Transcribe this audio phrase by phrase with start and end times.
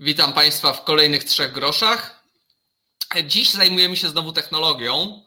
[0.00, 2.24] Witam Państwa w kolejnych trzech groszach.
[3.24, 5.22] Dziś zajmujemy się znowu technologią,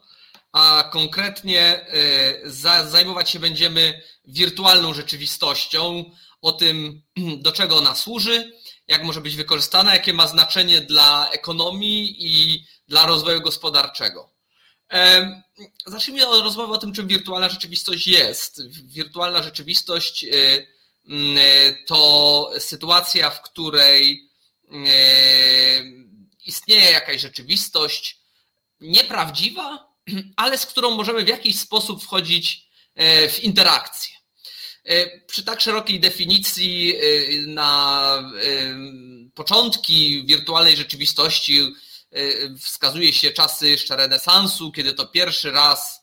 [0.52, 1.86] a konkretnie
[2.66, 6.04] e, zajmować się będziemy wirtualną rzeczywistością,
[6.42, 7.02] o tym,
[7.44, 8.52] do czego ona służy,
[8.88, 14.30] jak może być wykorzystana, jakie ma znaczenie dla ekonomii i dla rozwoju gospodarczego.
[14.92, 15.42] E,
[15.86, 18.68] zacznijmy od rozmowy o tym, czym wirtualna rzeczywistość jest.
[18.68, 20.28] Wirtualna rzeczywistość e,
[21.86, 24.31] to sytuacja, w której
[26.46, 28.18] istnieje jakaś rzeczywistość
[28.80, 29.94] nieprawdziwa,
[30.36, 34.16] ale z którą możemy w jakiś sposób wchodzić e, w interakcję.
[34.84, 36.94] E, przy tak szerokiej definicji
[37.46, 38.32] na
[39.34, 41.74] początki wirtualnej rzeczywistości
[42.60, 46.02] wskazuje się czasy jeszcze renesansu, kiedy to pierwszy raz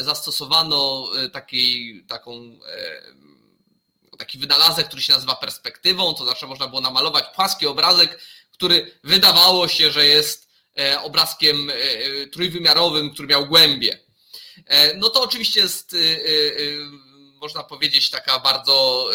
[0.00, 2.58] zastosowano taki, taką
[4.20, 8.20] taki wynalazek, który się nazywa perspektywą, to znaczy można było namalować płaski obrazek,
[8.52, 13.98] który wydawało się, że jest e, obrazkiem e, e, trójwymiarowym, który miał głębie.
[14.96, 15.96] No to oczywiście jest,
[17.40, 19.08] można powiedzieć, taka bardzo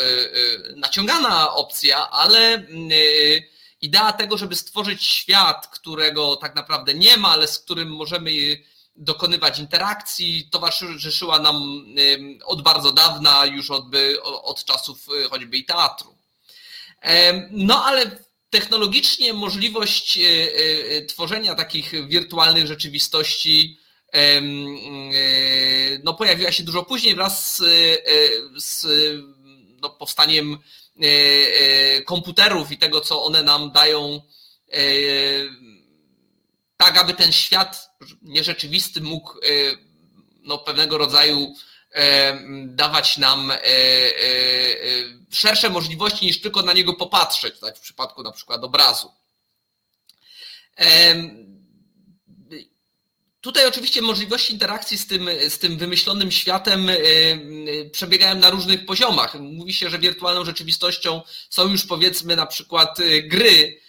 [0.75, 2.67] naciągana opcja, ale
[3.81, 8.31] idea tego, żeby stworzyć świat, którego tak naprawdę nie ma, ale z którym możemy
[8.95, 11.85] dokonywać interakcji, towarzyszyła nam
[12.45, 13.85] od bardzo dawna, już od,
[14.23, 16.15] od czasów y, choćby i teatru.
[17.51, 23.77] No ale technologicznie możliwość y, y, tworzenia takich wirtualnych rzeczywistości
[26.03, 27.61] no, pojawiła się dużo później wraz z,
[28.63, 28.85] z
[29.81, 30.57] no, powstaniem
[32.05, 34.21] komputerów i tego, co one nam dają
[36.85, 37.89] tak aby ten świat
[38.21, 39.41] nierzeczywisty mógł e,
[40.43, 41.55] no, pewnego rodzaju
[41.91, 43.57] e, dawać nam e,
[45.31, 49.11] szersze możliwości niż tylko na niego popatrzeć, tak w przypadku na przykład obrazu.
[53.41, 56.89] Tutaj oczywiście możliwości interakcji z tym, z tym wymyślonym światem
[57.91, 59.35] przebiegają na różnych poziomach.
[59.39, 63.81] Mówi się, że wirtualną rzeczywistością są już powiedzmy na przykład gry,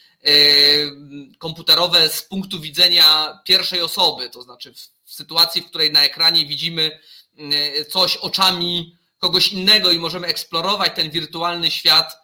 [1.38, 7.00] komputerowe z punktu widzenia pierwszej osoby, to znaczy w sytuacji, w której na ekranie widzimy
[7.90, 12.18] coś oczami kogoś innego i możemy eksplorować ten wirtualny świat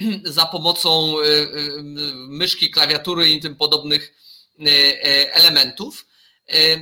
[0.24, 1.82] za pomocą y, y,
[2.14, 4.14] myszki, klawiatury i tym podobnych
[4.60, 6.06] y, elementów.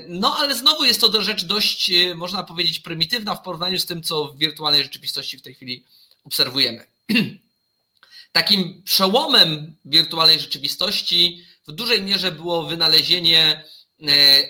[0.09, 4.25] No ale znowu jest to rzecz dość, można powiedzieć, prymitywna w porównaniu z tym, co
[4.25, 5.85] w wirtualnej rzeczywistości w tej chwili
[6.25, 6.87] obserwujemy.
[8.37, 13.65] Takim przełomem wirtualnej rzeczywistości w dużej mierze było wynalezienie
[14.03, 14.49] e, e,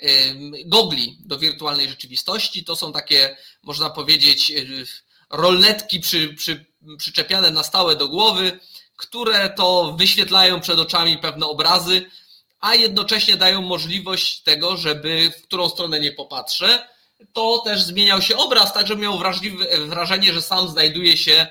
[0.67, 2.65] gogli do wirtualnej rzeczywistości.
[2.65, 4.65] To są takie, można powiedzieć, e,
[5.31, 6.65] rolnetki przy, przy,
[6.99, 8.61] przyczepiane na stałe do głowy,
[8.97, 12.11] które to wyświetlają przed oczami pewne obrazy,
[12.61, 16.89] a jednocześnie dają możliwość tego, żeby w którą stronę nie popatrzę,
[17.33, 19.21] to też zmieniał się obraz, tak żeby miał
[19.89, 21.47] wrażenie, że sam znajduje się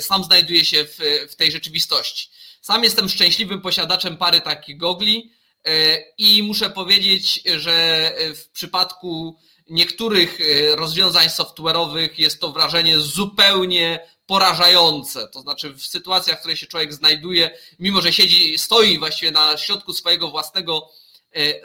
[0.00, 0.98] sam znajduję się w,
[1.30, 2.28] w tej rzeczywistości.
[2.60, 5.30] Sam jestem szczęśliwym posiadaczem pary takich gogli
[5.64, 9.38] e, i muszę powiedzieć, że w przypadku
[9.70, 15.28] niektórych e, rozwiązań software'owych jest to wrażenie zupełnie porażające.
[15.28, 19.56] To znaczy w sytuacjach, w której się człowiek znajduje, mimo że siedzi, stoi właściwie na
[19.56, 20.90] środku swojego własnego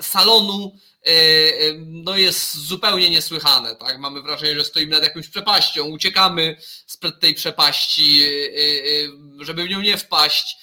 [0.01, 0.78] salonu,
[1.85, 3.75] no jest zupełnie niesłychane.
[3.75, 3.99] Tak?
[3.99, 8.21] Mamy wrażenie, że stoimy nad jakąś przepaścią, uciekamy spred tej przepaści,
[9.39, 10.57] żeby w nią nie wpaść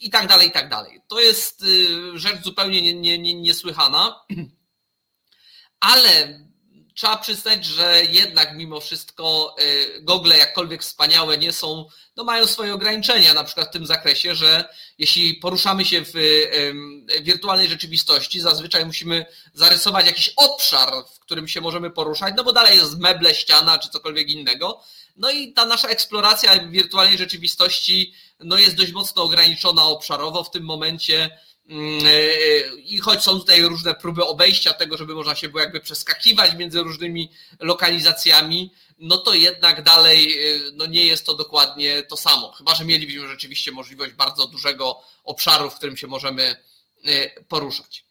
[0.00, 1.00] i tak dalej, i tak dalej.
[1.08, 1.64] To jest
[2.14, 2.94] rzecz zupełnie
[3.34, 4.20] niesłychana,
[5.80, 6.40] ale
[6.98, 12.74] trzeba przyznać, że jednak mimo wszystko y, gogle, jakkolwiek wspaniałe nie są, no mają swoje
[12.74, 16.12] ograniczenia, na przykład w tym zakresie, że jeśli poruszamy się w
[17.22, 22.78] wirtualnej rzeczywistości, zazwyczaj musimy zarysować jakiś obszar, w którym się możemy poruszać, no bo dalej
[22.78, 24.80] jest meble, ściana czy cokolwiek innego.
[25.16, 30.64] No i ta nasza eksploracja wirtualnej rzeczywistości no jest dość mocno ograniczona obszarowo w tym
[30.64, 31.38] momencie
[32.84, 36.80] I choć są tutaj różne próby obejścia tego, żeby można się było jakby przeskakiwać między
[36.80, 37.30] różnymi
[37.60, 42.52] lokalizacjami, no to jednak dalej e, no nie jest to dokładnie to samo.
[42.52, 46.56] Chyba, że mielibyśmy rzeczywiście możliwość bardzo dużego obszaru, w którym się możemy
[47.48, 48.04] poruszać.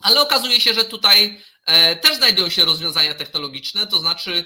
[0.00, 1.40] Ale okazuje się, że tutaj
[2.00, 4.44] też znajdują się rozwiązania technologiczne, to znaczy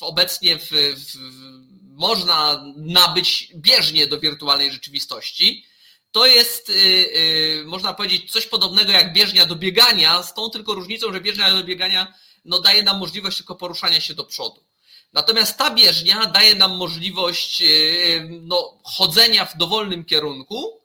[0.00, 1.16] obecnie w, w,
[1.82, 5.66] można nabyć bieżnie do wirtualnej rzeczywistości
[6.12, 10.74] to jest, y, y, można powiedzieć, coś podobnego jak bieżnia do biegania, z tą tylko
[10.74, 12.14] różnicą, że bieżnia do biegania
[12.44, 14.64] no, daje nam możliwość tylko poruszania się do przodu.
[15.12, 17.62] Natomiast ta bieżnia daje nam możliwość
[18.30, 20.80] no, chodzenia w dowolnym kierunku,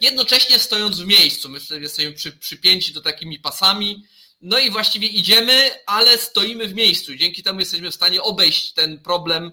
[0.00, 1.48] jednocześnie stojąc w miejscu.
[1.48, 4.04] My jesteśmy przy, przypięci do takimi pasami,
[4.40, 7.14] no i właściwie idziemy, ale stoimy w miejscu.
[7.16, 9.52] Dzięki temu jesteśmy w stanie obejść ten problem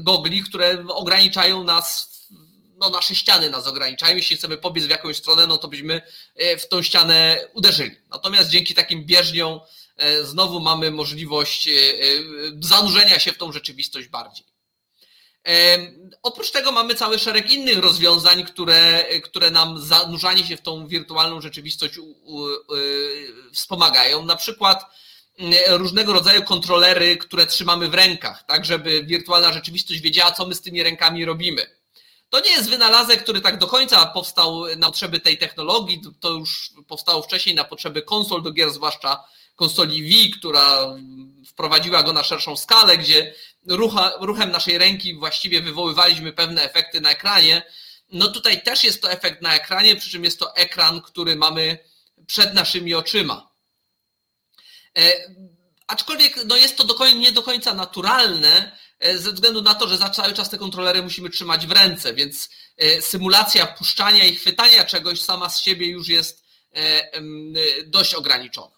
[0.00, 2.13] gogli, które ograniczają nas,
[2.76, 4.16] no nasze ściany nas ograniczają.
[4.16, 6.02] Jeśli chcemy pobiec w jakąś stronę, no to byśmy
[6.36, 7.96] e, w tą ścianę uderzyli.
[8.10, 9.60] Natomiast dzięki takim bieżniom
[9.96, 11.68] e, znowu mamy możliwość
[12.60, 14.46] zanurzenia się w tą rzeczywistość bardziej.
[16.22, 21.40] Oprócz tego mamy cały szereg innych rozwiązań, które, które nam zanurzanie się w tą wirtualną
[21.40, 21.94] rzeczywistość
[23.52, 24.24] wspomagają.
[24.24, 24.84] Na przykład
[25.68, 30.60] różnego rodzaju kontrolery, które trzymamy w rękach, tak żeby wirtualna rzeczywistość wiedziała, co my z
[30.60, 31.66] tymi rękami robimy.
[32.34, 36.70] To nie jest wynalazek, który tak do końca powstał na potrzeby tej technologii, to już
[36.88, 39.24] powstało wcześniej na potrzeby konsol do gier, zwłaszcza
[39.56, 40.96] konsoli Wii, która
[41.46, 43.34] wprowadziła go na szerszą skalę, gdzie
[43.66, 47.62] rucha, ruchem naszej ręki właściwie wywoływaliśmy pewne efekty na ekranie.
[48.12, 51.78] No tutaj też jest to efekt na ekranie, przy czym jest to ekran, który mamy
[52.26, 53.50] przed naszymi oczyma.
[54.98, 55.12] E,
[55.86, 58.78] aczkolwiek no jest to do nie do końca naturalne,
[59.14, 62.50] ze względu na to, że za cały czas te kontrolery musimy trzymać w ręce, więc
[62.76, 66.44] e, symulacja puszczania i chwytania czegoś sama z siebie już jest
[67.86, 68.76] dość ograniczona.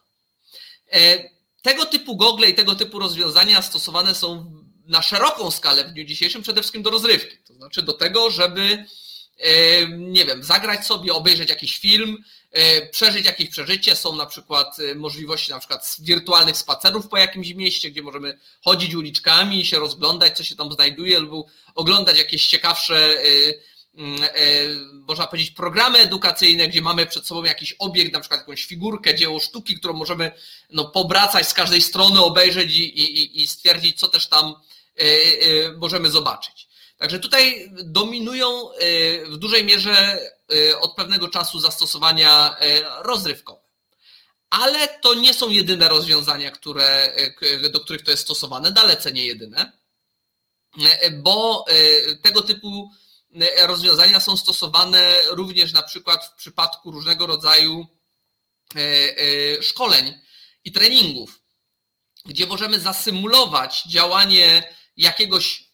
[1.63, 4.53] Tego typu gogle i tego typu rozwiązania stosowane są
[4.87, 7.37] na szeroką skalę w dniu dzisiejszym przede wszystkim do rozrywki.
[7.47, 8.85] To znaczy do tego, żeby,
[9.99, 12.25] nie wiem, zagrać sobie, obejrzeć jakiś film,
[12.91, 13.97] przeżyć jakieś przeżycie.
[13.97, 18.95] Są na przykład e, możliwości na przykład wirtualnych spacerów po jakimś mieście, gdzie możemy chodzić
[18.95, 23.27] uliczkami i się rozglądać, co się tam znajduje, lub oglądać jakieś ciekawsze e,
[23.97, 24.29] Mm, e,
[25.09, 29.41] można powiedzieć, programy edukacyjne, gdzie mamy przed sobą jakiś obiekt, na przykład jakąś figurkę, dzieło
[29.41, 30.33] sztuki, którą możemy
[30.71, 35.73] no, pobracać z każdej strony, obejrzeć i, i, i stwierdzić, co też tam e, e,
[35.77, 36.66] możemy zobaczyć.
[36.97, 38.71] Także tutaj dominują
[39.27, 40.21] w dużej mierze
[40.81, 42.57] od pewnego czasu zastosowania
[42.99, 43.61] rozrywkowe.
[44.51, 47.17] Ale to nie są jedyne rozwiązania, które,
[47.73, 49.73] do których to jest stosowane, dalece nie jedyne,
[51.13, 51.65] bo
[52.23, 52.91] tego typu
[53.63, 57.87] rozwiązania są stosowane również na przykład w przypadku różnego rodzaju
[59.61, 60.21] szkoleń
[60.65, 61.41] i treningów,
[62.25, 65.66] gdzie możemy zasymulować działanie jakiegoś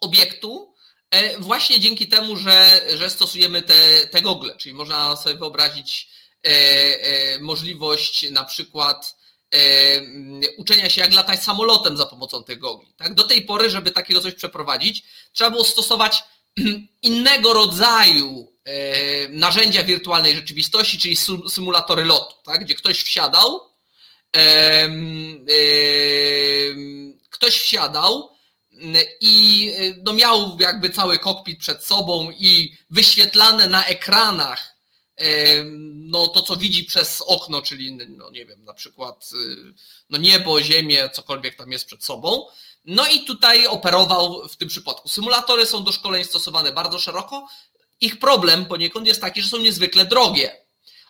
[0.00, 0.74] obiektu
[1.10, 4.56] e, właśnie dzięki temu, że, że stosujemy te, te gogle.
[4.56, 6.16] Czyli można sobie wyobrazić
[7.40, 9.16] możliwość na przykład
[10.56, 12.92] uczenia się, jak latać samolotem za pomocą tych gogli.
[12.96, 13.14] Tak?
[13.14, 15.02] Do tej pory, żeby takiego coś przeprowadzić,
[15.32, 16.24] trzeba było stosować
[17.02, 21.16] innego rodzaju e, narzędzia wirtualnej rzeczywistości, czyli
[21.50, 22.64] symulatory lotu, tak?
[22.64, 23.60] gdzie ktoś wsiadał,
[27.30, 28.35] ktoś wsiadał
[29.20, 29.72] i
[30.04, 34.76] no miał jakby cały kokpit przed sobą i wyświetlane na ekranach
[35.94, 39.74] no to, co widzi przez okno, czyli no nie wiem, na przykład y,
[40.10, 42.46] no niebo, ziemię, cokolwiek tam jest przed sobą,
[42.84, 45.08] no i tutaj operował w tym przypadku.
[45.08, 47.48] Symulatory są do szkoleń stosowane bardzo szeroko.
[48.00, 50.65] Ich problem poniekąd jest taki, że są niezwykle drogie.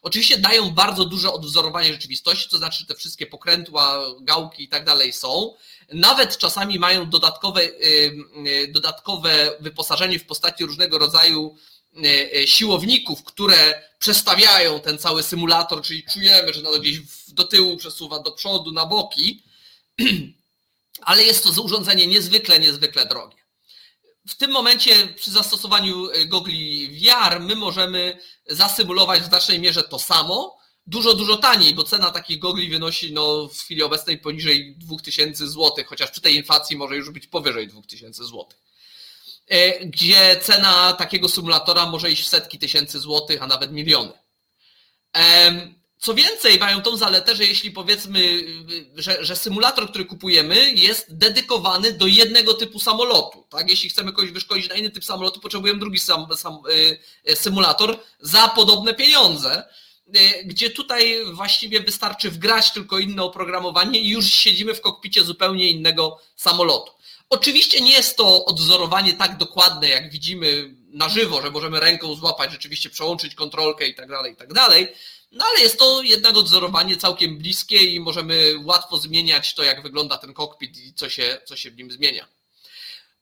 [0.06, 4.84] Oczywiście dają bardzo duże odwzorowanie rzeczywistości, to znaczy, że te wszystkie pokrętła, gałki i tak
[4.84, 5.54] dalej są.
[5.92, 7.72] Nawet czasami mają dodatkowe, y,
[8.46, 11.56] y, dodatkowe wyposażenie w postaci różnego rodzaju
[12.36, 18.18] y, siłowników, które przestawiają ten cały symulator, czyli czujemy, że no gdzieś do tyłu przesuwa,
[18.18, 19.42] do przodu, na boki.
[21.08, 23.35] ale jest to urządzenie niezwykle, niezwykle drogie.
[24.28, 29.98] W tym momencie przy zastosowaniu e, gogli VR my możemy zasymulować w znacznej mierze to
[29.98, 35.48] samo, dużo, dużo taniej, bo cena takich gogli wynosi no, w chwili obecnej poniżej 2000
[35.48, 38.46] zł, chociaż przy tej inflacji może już być powyżej 2000 zł.
[39.48, 44.12] E, gdzie cena takiego symulatora może iść w setki tysięcy złotych, a nawet miliony.
[45.98, 48.44] Co więcej, mają tą zaletę, że jeśli powiedzmy,
[48.94, 53.46] że, że, symulator, który kupujemy, jest dedykowany do jednego typu samolotu.
[53.50, 53.70] Tak?
[53.70, 56.58] Jeśli chcemy kogoś wyszkolić na inny typ samolotu, potrzebujemy drugi sam, sam,
[57.30, 59.64] y, symulator za podobne pieniądze,
[60.08, 65.70] y, gdzie tutaj właściwie wystarczy wgrać tylko inne oprogramowanie i już siedzimy w kokpicie zupełnie
[65.70, 66.92] innego samolotu.
[67.30, 72.52] Oczywiście nie jest to odwzorowanie tak dokładne, jak widzimy na żywo, że możemy ręką złapać,
[72.52, 74.88] rzeczywiście przełączyć kontrolkę i tak dalej, i tak dalej
[75.36, 80.18] no ale jest to jednak odzorowanie całkiem bliskie i możemy łatwo zmieniać to, jak wygląda
[80.18, 82.26] ten kokpit i co się, co się w nim zmienia.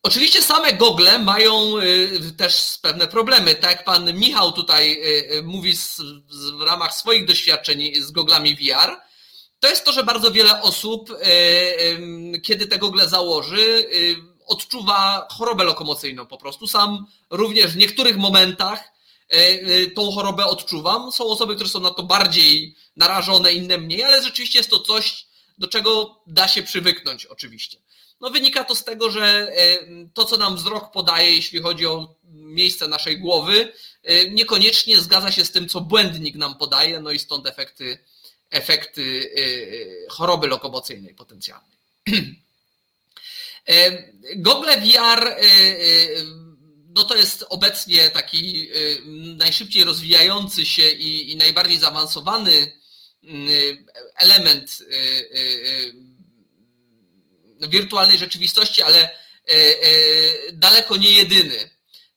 [0.02, 3.54] Oczywiście same gogle mają y, też pewne problemy.
[3.54, 5.72] Tak jak pan Michał tutaj y, y, mówi
[6.58, 9.00] w ramach swoich doświadczeń z goglami VR,
[9.60, 11.10] to jest to, że bardzo wiele osób,
[12.42, 13.88] kiedy te gogle założy,
[14.46, 16.66] odczuwa chorobę lokomocyjną po prostu.
[16.66, 18.93] Sam również w niektórych momentach
[19.94, 21.12] tą chorobę odczuwam.
[21.12, 25.26] Są osoby, które są na to bardziej narażone, inne mniej, ale rzeczywiście jest to coś,
[25.58, 27.78] do czego da się przywyknąć oczywiście.
[28.20, 29.78] No wynika to z tego, że e,
[30.14, 33.72] to, co nam wzrok podaje, jeśli chodzi o miejsce naszej głowy,
[34.02, 37.98] e, niekoniecznie zgadza się z tym, co błędnik nam podaje, no i stąd efekty,
[38.50, 41.76] efekty e, choroby lokomocyjnej potencjalnej.
[44.36, 45.36] Google VR
[46.94, 48.68] no to jest obecnie taki
[49.36, 52.80] najszybciej rozwijający się i, i najbardziej zaawansowany
[54.16, 54.78] element
[57.68, 59.18] wirtualnej rzeczywistości, ale
[60.52, 61.70] daleko nie jedyny.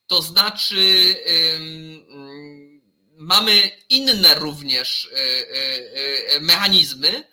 [0.06, 1.14] To znaczy,
[3.16, 5.10] mamy inne również
[6.40, 7.24] mechanizmy,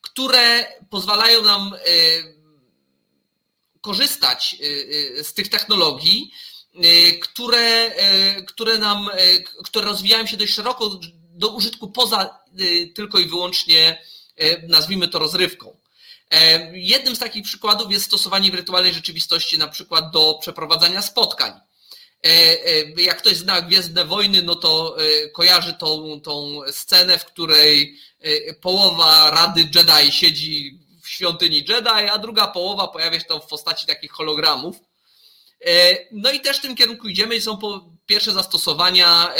[0.00, 1.74] które pozwalają nam
[3.80, 4.56] korzystać
[5.22, 6.32] z tych technologii,
[7.22, 7.90] które,
[8.46, 9.08] które nam,
[9.64, 12.38] które rozwijają się dość szeroko do użytku poza
[12.94, 14.02] tylko i wyłącznie,
[14.68, 15.76] nazwijmy to rozrywką.
[16.72, 21.52] Jednym z takich przykładów jest stosowanie wirtualnej rzeczywistości na przykład do przeprowadzania spotkań.
[22.26, 27.24] E, e, jak ktoś zna Gwiezdne Wojny, no to e, kojarzy tą, tą scenę, w
[27.24, 27.96] której
[28.60, 33.86] połowa Rady Jedi siedzi w świątyni Jedi, a druga połowa pojawia się tam w postaci
[33.86, 34.76] takich hologramów.
[36.12, 37.58] No i też w tym kierunku idziemy i są
[38.06, 39.34] pierwsze zastosowania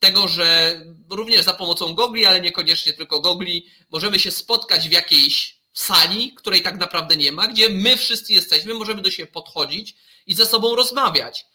[0.00, 5.60] tego, że również za pomocą gogli, ale niekoniecznie tylko gogli, możemy się spotkać w jakiejś
[5.72, 9.94] sali, której tak naprawdę nie ma, gdzie my wszyscy jesteśmy, możemy do siebie podchodzić
[10.26, 11.46] i ze sobą rozmawiać.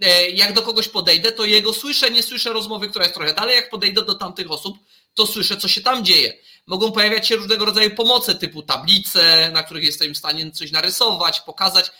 [0.00, 3.56] E, jak do kogoś podejdę, to jego słyszę, nie słyszę rozmowy, która jest trochę dalej.
[3.56, 4.78] Jak podejdę do tamtych osób,
[5.14, 6.38] to słyszę, co się tam dzieje.
[6.66, 11.40] Mogą pojawiać się różnego rodzaju pomoce, typu tablice, na których jestem w stanie coś narysować,
[11.40, 11.90] pokazać.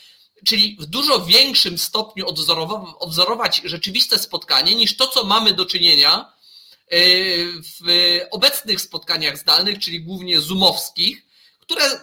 [0.46, 2.26] Czyli w dużo większym stopniu
[2.98, 6.32] odwzorować rzeczywiste spotkanie niż to, co mamy do czynienia
[6.88, 6.98] e,
[7.80, 11.26] w obecnych spotkaniach zdalnych, czyli głównie zoomowskich,
[11.60, 12.00] które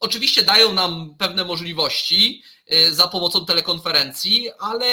[0.00, 4.86] oczywiście dają nam pewne możliwości y, za pomocą telekonferencji, ale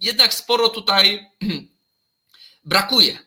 [0.00, 1.26] jednak sporo tutaj
[2.64, 3.18] brakuje.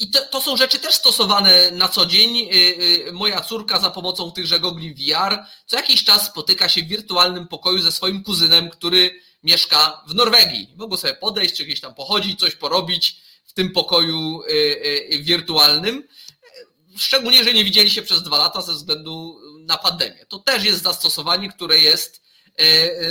[0.00, 2.38] I to, to, są rzeczy też stosowane na co dzień.
[2.38, 6.88] Y, y, moja córka za pomocą tychże gogli VR co jakiś czas spotyka się w
[6.88, 10.68] wirtualnym pokoju ze swoim kuzynem, który mieszka w Norwegii.
[10.76, 14.42] Mogą sobie podejść, czy gdzieś tam pochodzić, coś porobić w tym pokoju
[15.20, 16.08] wirtualnym
[16.98, 20.26] szczególnie jeżeli nie widzieli się przez dwa lata ze względu na pandemię.
[20.28, 22.22] To też jest zastosowanie, które jest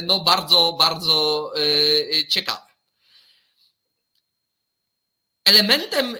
[0.04, 1.54] no, bardzo, bardzo
[2.30, 2.69] ciekawe.
[5.46, 6.18] Elementem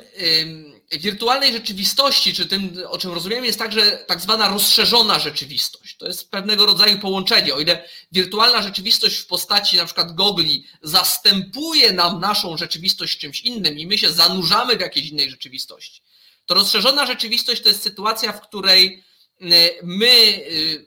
[0.98, 5.98] wirtualnej rzeczywistości, czy tym, o czym rozumiemy, jest także tak zwana rozszerzona rzeczywistość.
[5.98, 7.54] To jest pewnego rodzaju połączenie.
[7.54, 13.80] O ile wirtualna rzeczywistość w postaci na przykład gogli zastępuje nam naszą rzeczywistość czymś innym
[13.80, 16.02] i my się zanurzamy w jakiejś innej rzeczywistości,
[16.46, 19.04] to rozszerzona rzeczywistość to jest sytuacja, w której
[19.42, 19.46] y,
[19.84, 20.86] my y,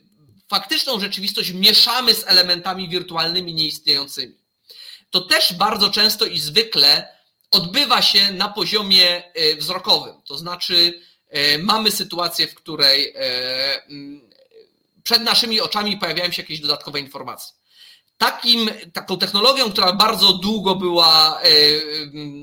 [0.49, 4.35] faktyczną rzeczywistość mieszamy z elementami wirtualnymi nieistniejącymi.
[5.11, 7.09] To też bardzo często i zwykle
[7.52, 10.14] odbywa się na poziomie y, wzrokowym.
[10.26, 11.02] To znaczy,
[11.62, 14.30] mamy sytuację, w której mm,
[15.02, 17.54] przed naszymi oczami pojawiają się jakieś dodatkowe informacje.
[18.18, 21.40] Takim, taką technologią, która bardzo długo była,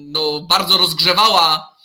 [0.06, 1.76] no, bardzo rozgrzewała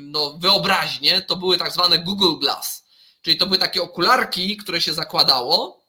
[0.00, 2.84] no, wyobraźnię, to były tak zwane Google Glass.
[3.22, 5.79] Czyli to były takie okularki, które się zakładało,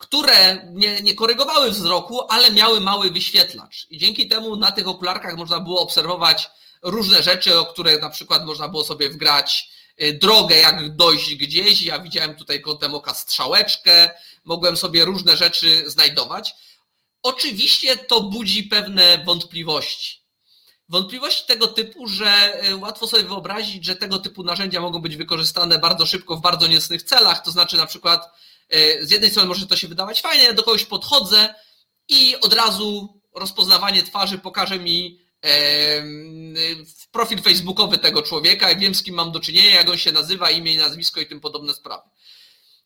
[0.00, 3.86] które nie, nie korygowały wzroku, ale miały mały wyświetlacz.
[3.90, 6.50] I dzięki temu na tych okularkach można było obserwować
[6.82, 9.70] różne rzeczy, o które na przykład można było sobie wgrać
[10.02, 11.82] y, drogę, jak dojść gdzieś.
[11.82, 14.10] Ja widziałem tutaj kątem oka strzałeczkę,
[14.44, 16.54] mogłem sobie różne rzeczy znajdować.
[17.22, 20.20] Oczywiście to budzi pewne wątpliwości
[20.88, 25.78] wątpliwości tego typu, że e, łatwo sobie wyobrazić, że tego typu narzędzia mogą być wykorzystane
[25.78, 28.30] bardzo szybko w bardzo niecnych celach, to znaczy na przykład
[29.00, 31.54] z jednej strony może to się wydawać fajnie, ja do kogoś podchodzę
[32.08, 35.20] i od razu rozpoznawanie twarzy pokaże mi
[37.12, 40.50] profil facebookowy tego człowieka, jak wiem z kim mam do czynienia, jak on się nazywa,
[40.50, 42.10] imię i nazwisko i tym podobne sprawy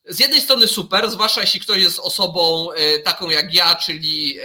[0.08, 4.44] z jednej strony super, zwłaszcza jeśli ktoś jest osobą e, taką jak ja, czyli e,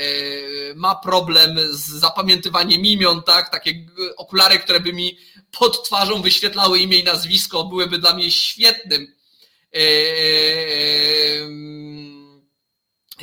[0.76, 3.50] ma problem z zapamiętywaniem imion, tak?
[3.50, 3.86] Takie
[4.18, 5.18] okulary, które by mi
[5.60, 9.19] pod twarzą wyświetlały imię i nazwisko, byłyby dla mnie świetnym e,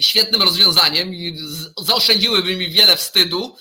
[0.00, 1.38] świetnym rozwiązaniem i
[1.78, 3.56] zaoszczędziłyby mi wiele wstydu.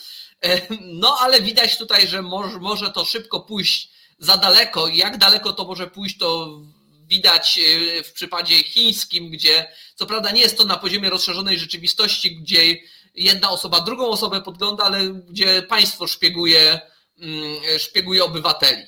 [0.81, 2.21] No ale widać tutaj, że
[2.59, 3.89] może, to szybko pójść
[4.19, 6.59] za daleko jak daleko to może pójść, to
[7.07, 7.59] widać
[8.03, 12.75] w przypadzie chińskim, gdzie co prawda nie jest to na poziomie rozszerzonej rzeczywistości, gdzie
[13.15, 16.81] jedna osoba drugą osobę podgląda, ale gdzie państwo szpieguje,
[17.19, 18.83] mm, szpieguje obywateli.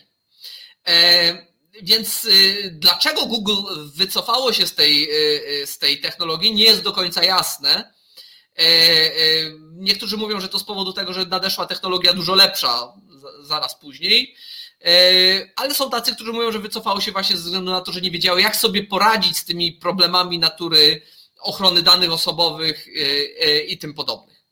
[1.82, 3.62] Więc y, dlaczego Google
[3.96, 5.10] wycofało się z tej,
[5.62, 7.98] y, z tej technologii, nie jest do końca jasne.
[8.58, 12.94] E, e, niektórzy mówią, że to z powodu tego, że nadeszła technologia dużo lepsza
[13.42, 14.36] zaraz później,
[14.86, 14.90] e,
[15.56, 18.12] ale są tacy, którzy mówią, że wycofało się właśnie ze względu na to, że nie
[18.12, 21.02] wiedziały, jak sobie poradzić z tymi problemami natury
[21.40, 22.88] ochrony danych osobowych
[23.68, 24.44] i tym podobnych.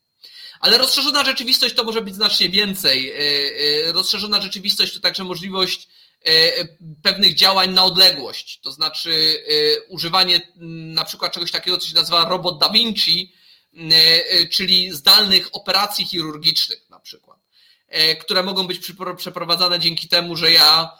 [0.59, 3.13] Ale rozszerzona rzeczywistość to może być znacznie więcej.
[3.85, 5.87] Rozszerzona rzeczywistość to także możliwość
[7.03, 10.41] pewnych działań na odległość, to znaczy e, używanie
[10.93, 13.33] na przykład czegoś takiego, co się nazywa robot Da Vinci,
[13.73, 17.39] e, czyli zdalnych operacji chirurgicznych na przykład,
[18.21, 20.91] które mogą być przeprowadzane dzięki temu, że ja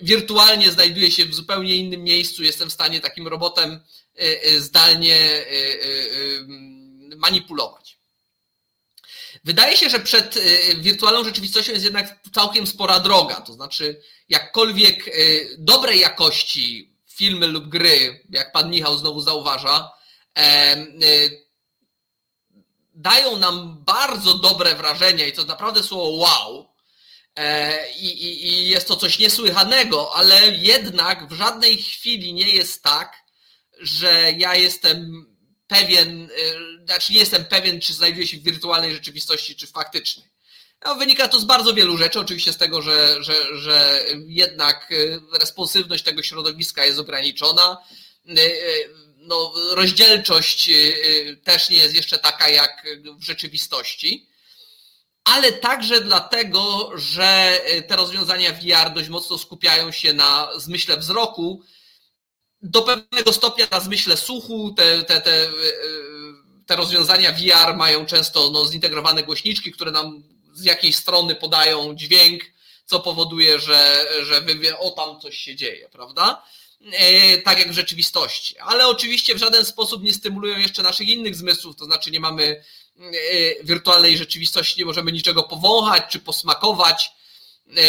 [0.00, 3.80] wirtualnie znajduję się w zupełnie innym miejscu, jestem w stanie takim robotem
[4.58, 5.44] zdalnie
[7.16, 7.98] manipulować.
[9.44, 10.38] Wydaje się, że przed
[10.76, 17.68] wirtualną rzeczywistością jest jednak całkiem spora droga, to znaczy jakkolwiek y, dobrej jakości filmy lub
[17.68, 19.90] gry, jak pan Michał znowu zauważa,
[20.38, 21.46] y,
[22.94, 26.76] dają nam bardzo dobre wrażenie i to naprawdę słowo wow.
[27.36, 32.82] E, I, i, I jest to coś niesłychanego, ale jednak w żadnej chwili nie jest
[32.82, 33.16] tak,
[33.80, 35.26] że ja jestem
[35.66, 36.28] pewien,
[36.84, 40.25] znaczy nie jestem pewien, czy znajduję się w wirtualnej rzeczywistości, czy faktycznej.
[40.84, 45.20] No, wynika to z bardzo wielu rzeczy, oczywiście z tego, że, że, że jednak y,
[45.40, 47.78] responsywność tego środowiska jest ograniczona.
[48.28, 50.70] Y, y, no, rozdzielczość
[51.44, 52.86] też nie jest jeszcze taka jak
[53.18, 54.26] w rzeczywistości,
[55.24, 61.62] ale także dlatego, że te rozwiązania VR dość mocno skupiają się na zmyśle wzroku,
[62.62, 64.74] do pewnego stopnia na zmyśle słuchu.
[64.76, 65.46] Te, te, te,
[66.66, 70.22] te rozwiązania VR mają często no, zintegrowane głośniczki, które nam
[70.56, 72.42] z jakiej strony podają dźwięk,
[72.86, 76.42] co powoduje, że, że wy o tam coś się dzieje, prawda?
[76.92, 78.58] E, tak jak w rzeczywistości.
[78.58, 82.44] Ale oczywiście w żaden sposób nie stymulują jeszcze naszych innych zmysłów, to znaczy nie mamy
[82.44, 87.10] e, wirtualnej rzeczywistości, nie możemy niczego powąchać czy posmakować,
[87.76, 87.82] e,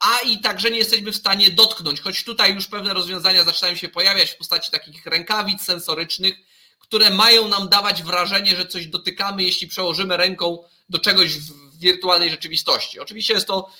[0.00, 3.88] a i także nie jesteśmy w stanie dotknąć, choć tutaj już pewne rozwiązania zaczynają się
[3.88, 6.34] pojawiać w postaci takich rękawic sensorycznych,
[6.78, 12.30] które mają nam dawać wrażenie, że coś dotykamy, jeśli przełożymy ręką do czegoś w wirtualnej
[12.30, 13.00] rzeczywistości.
[13.00, 13.70] Oczywiście jest to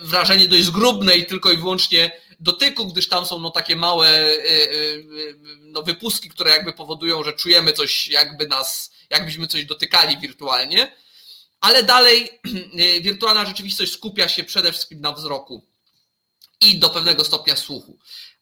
[0.00, 4.34] wrażenie dość zgrubne i tylko i wyłącznie dotyku, gdyż tam są no, takie małe e,
[4.34, 4.68] e,
[5.60, 10.96] no, wypustki, które jakby powodują, że czujemy coś, jakby nas, jakbyśmy coś dotykali wirtualnie.
[11.60, 12.30] Ale dalej
[12.78, 15.66] e, wirtualna rzeczywistość skupia się przede wszystkim na wzroku
[16.60, 17.98] i do pewnego stopnia słuchu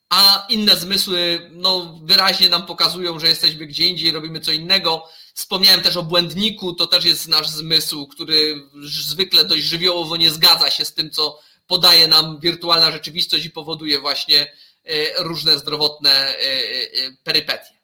[0.09, 5.09] a inne zmysły no, wyraźnie nam pokazują, że jesteśmy gdzie indziej, robimy co innego.
[5.39, 10.71] Wspomniałem też o błędniku, to też jest nasz zmysł, który zwykle dość żywiołowo nie zgadza
[10.71, 14.53] się z tym, co podaje nam wirtualna rzeczywistość i powoduje właśnie
[14.85, 17.79] e, różne zdrowotne e, e, perypetie.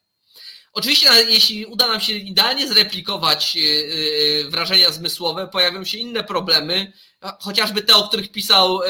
[0.73, 3.59] Oczywiście, jeśli uda nam się idealnie zreplikować
[4.49, 6.93] wrażenia zmysłowe, pojawią się inne problemy,
[7.41, 8.81] chociażby te, o których pisał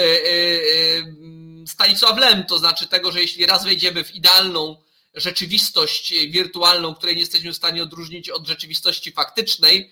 [1.67, 4.77] Stanisław Lem, to znaczy tego, że jeśli raz wejdziemy w idealną
[5.15, 9.91] rzeczywistość wirtualną, której nie jesteśmy w stanie odróżnić od rzeczywistości faktycznej,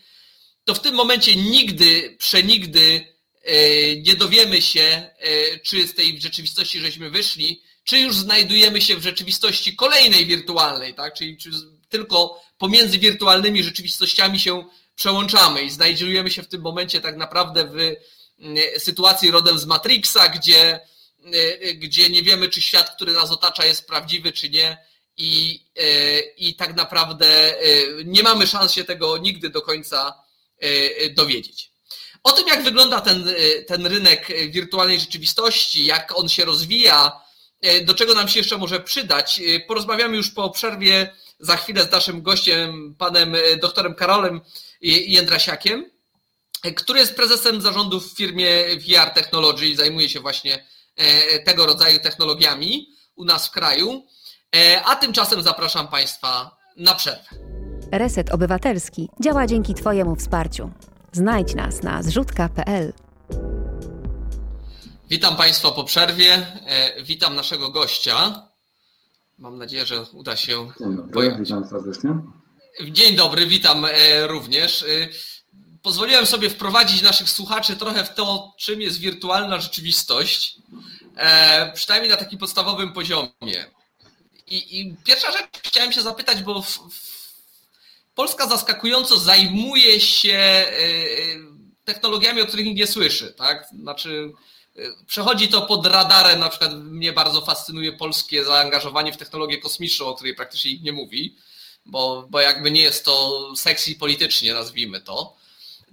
[0.65, 6.81] to w tym momencie nigdy, przenigdy e, nie dowiemy się, e, czy z tej rzeczywistości
[6.81, 11.15] żeśmy wyszli, czy już znajdujemy się w rzeczywistości kolejnej wirtualnej, tak?
[11.15, 11.51] czyli czy
[11.89, 14.65] tylko pomiędzy wirtualnymi rzeczywistościami się
[14.97, 17.97] przełączamy i znajdujemy się w tym momencie tak naprawdę w
[18.79, 20.81] sytuacji rodem z Matrixa, gdzie
[21.35, 24.79] y, gdzie nie wiemy, czy świat, który nas otacza, jest prawdziwy, czy nie.
[25.17, 27.55] I, y, i tak naprawdę
[28.05, 30.23] nie mamy szans się tego nigdy do końca
[31.11, 31.71] dowiedzieć.
[32.23, 33.35] O tym, jak wygląda ten,
[33.67, 37.21] ten rynek wirtualnej rzeczywistości, jak on się rozwija,
[37.85, 42.23] do czego nam się jeszcze może przydać, porozmawiamy już po przerwie za chwilę z naszym
[42.23, 44.41] gościem, panem doktorem Karolem
[44.81, 45.91] Jędrasiakiem,
[46.77, 52.01] który jest prezesem zarządu w firmie VR Technology i zajmuje się właśnie E, tego rodzaju
[52.01, 54.07] technologiami u nas w kraju.
[54.57, 57.29] E, a tymczasem zapraszam Państwa na przerwę.
[57.93, 60.71] Reset Obywatelski działa dzięki Twojemu wsparciu.
[61.13, 62.93] Znajdź nas na zrzutka.pl.
[65.11, 66.47] Witam Państwa po przerwie.
[66.67, 68.47] E, witam naszego gościa.
[69.39, 70.71] Mam nadzieję, że uda się.
[70.81, 72.11] Dzień dobry, witam serdecznie.
[72.91, 73.87] Dzień dobry, witam
[74.27, 74.85] również.
[75.83, 80.57] Pozwoliłem sobie wprowadzić naszych słuchaczy trochę w to, czym jest wirtualna rzeczywistość.
[81.17, 83.67] e, przynajmniej na takim podstawowym poziomie.
[84.53, 90.67] I, i pierwsza rzecz chciałem się zapytać, bo w, w Polska zaskakująco zajmuje się e,
[91.85, 93.33] technologiami, o których nikt nie słyszy.
[93.33, 93.69] Tak?
[93.83, 94.33] Znaczy,
[95.07, 100.15] przechodzi to pod radarem, na przykład mnie bardzo fascynuje polskie zaangażowanie w technologię kosmiczną, o
[100.15, 101.37] której praktycznie nikt nie mówi,
[101.87, 105.37] bo, bo jakby nie jest to sexy politycznie, nazwijmy to.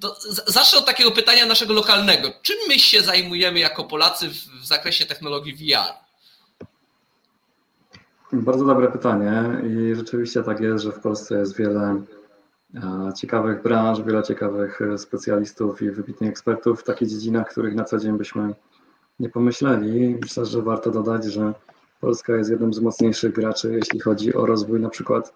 [0.02, 0.18] to
[0.78, 2.34] od takiego pytania naszego lokalnego.
[2.42, 6.09] Czym my się zajmujemy jako Polacy w, w zakresie technologii VR?
[8.34, 12.02] Bardzo dobre pytanie i rzeczywiście tak jest, że w Polsce jest wiele
[13.16, 18.18] ciekawych branż, wiele ciekawych specjalistów i wybitnych ekspertów w takich dziedzinach, których na co dzień
[18.18, 18.54] byśmy
[19.20, 20.18] nie pomyśleli.
[20.22, 21.54] Myślę, że warto dodać, że
[22.02, 25.34] Polska jest jednym z mocniejszych graczy, jeśli chodzi o rozwój na przykład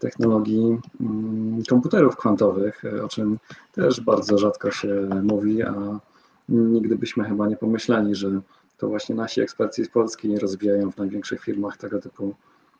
[0.00, 3.38] technologii mm, komputerów kwantowych, o czym
[3.72, 6.00] też bardzo rzadko się mówi, a
[6.48, 8.40] nigdy byśmy chyba nie pomyśleli, że
[8.78, 12.34] to właśnie nasi eksperci z Polski rozwijają w największych firmach tego typu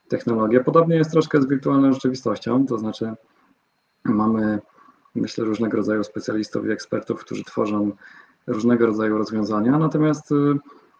[0.08, 0.64] technologie.
[0.64, 3.14] Podobnie jest troszkę z wirtualną rzeczywistością, to znaczy
[4.04, 4.58] mamy,
[5.14, 7.92] myślę, różnego rodzaju specjalistów i ekspertów, którzy tworzą
[8.46, 10.32] różnego rodzaju rozwiązania, natomiast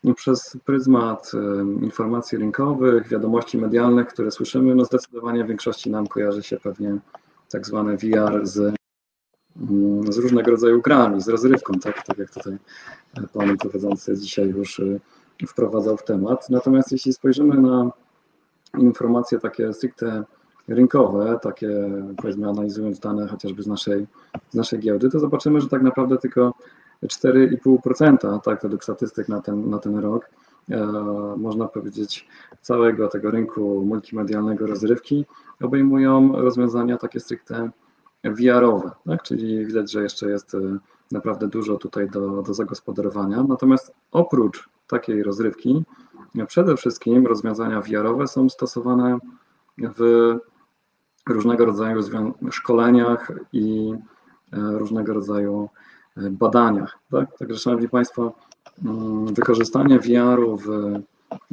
[0.05, 6.07] y, przez pryzmat y, informacji rynkowych, wiadomości medialnych, które słyszymy, no zdecydowanie w większości nam
[6.07, 6.99] kojarzy się pewnie
[7.51, 8.78] tak zwany VR z,
[10.09, 12.59] z różnego rodzaju grami, z rozrywką, tak, tak jak tutaj
[13.33, 15.01] pan prowadzący dzisiaj już y,
[15.49, 16.51] wprowadzał w temat.
[16.51, 17.91] Natomiast jeśli spojrzymy na
[18.79, 20.25] informacje takie stricte
[20.69, 21.69] rynkowe, takie
[22.17, 24.07] powiedzmy analizując dane chociażby z naszej,
[24.51, 26.55] z naszej giełdy, to zobaczymy, że tak naprawdę tylko
[27.03, 30.31] 4,5%, tak, według statystyk na ten, na ten rok,
[30.71, 30.87] e,
[31.37, 32.29] można powiedzieć,
[32.61, 35.25] całego tego rynku multimedialnego rozrywki
[35.63, 37.71] obejmują rozwiązania takie stricte
[38.25, 39.23] VR-owe, tak?
[39.23, 40.59] czyli widać, że jeszcze jest e,
[41.13, 43.43] naprawdę dużo tutaj do, do zagospodarowania.
[43.43, 45.85] Natomiast oprócz takiej rozrywki,
[46.47, 49.19] przede wszystkim rozwiązania VR-owe są stosowane
[49.79, 50.35] w
[51.29, 52.01] różnego rodzaju
[52.51, 53.93] szkoleniach i
[54.53, 55.69] e, różnego rodzaju
[56.31, 56.99] badaniach.
[57.11, 57.39] Tak?
[57.39, 58.33] Także, Szanowni Państwo,
[58.85, 60.69] mm, wykorzystanie VR-u w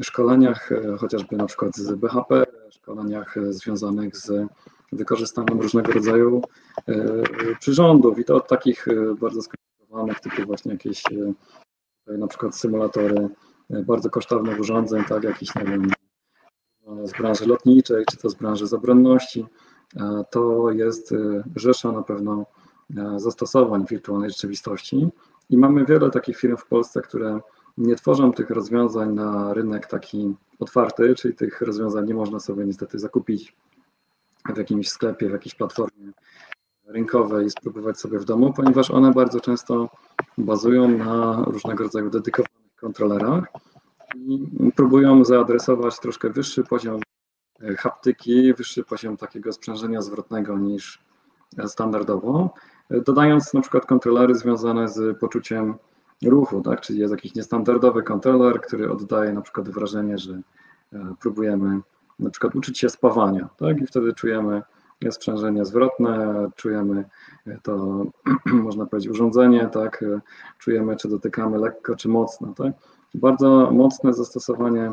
[0.01, 2.45] szkoleniach, e, chociażby na przykład z BHP,
[2.85, 4.31] szkoleniach e, związanych z
[4.91, 6.41] wykorzystaniem różnego rodzaju
[6.87, 6.95] e,
[7.59, 8.85] przyrządów i to od takich
[9.21, 11.03] bardzo skomplikowanych, typu właśnie jakieś
[12.07, 13.29] na przykład symulatory
[13.69, 15.91] bardzo kosztownych urządzeń, tak, jakieś, nie wiem,
[17.03, 19.45] z branży lotniczej, czy to z branży zabronności,
[20.29, 21.13] to jest
[21.55, 22.45] rzesza na pewno
[22.97, 25.07] E, zastosowań wirtualnej rzeczywistości.
[25.49, 27.39] I mamy wiele takich firm w Polsce, które
[27.77, 32.99] nie tworzą tych rozwiązań na rynek taki otwarty, czyli tych rozwiązań nie można sobie niestety
[32.99, 33.55] zakupić
[34.53, 36.11] w jakimś sklepie, w jakiejś platformie
[36.85, 39.89] rynkowej spróbować sobie w domu, ponieważ one bardzo często
[40.37, 43.45] bazują na różnego rodzaju dedykowanych kontrolerach
[44.15, 47.01] i próbują zaadresować troszkę wyższy poziom
[47.61, 50.99] e, haptyki, wyższy poziom takiego sprzężenia zwrotnego niż
[51.67, 52.53] standardowo,
[52.89, 55.75] dodając na przykład kontrolery związane z poczuciem
[56.23, 56.81] ruchu, tak?
[56.81, 60.41] czyli jest jakiś niestandardowy kontroler, który oddaje na przykład wrażenie, że
[60.93, 61.79] e, próbujemy
[62.19, 63.81] na przykład uczyć się spawania, tak?
[63.81, 64.61] i wtedy czujemy
[65.11, 67.05] sprzężenie zwrotne, czujemy
[67.63, 68.05] to,
[68.45, 70.03] można powiedzieć, urządzenie, tak?
[70.59, 72.53] czujemy, czy dotykamy lekko, czy mocno.
[72.53, 72.73] Tak?
[73.13, 74.91] Bardzo mocne zastosowanie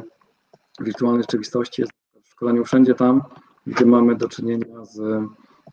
[0.80, 3.22] wirtualnej rzeczywistości jest w szkoleniu wszędzie tam,
[3.66, 5.00] gdzie mamy do czynienia z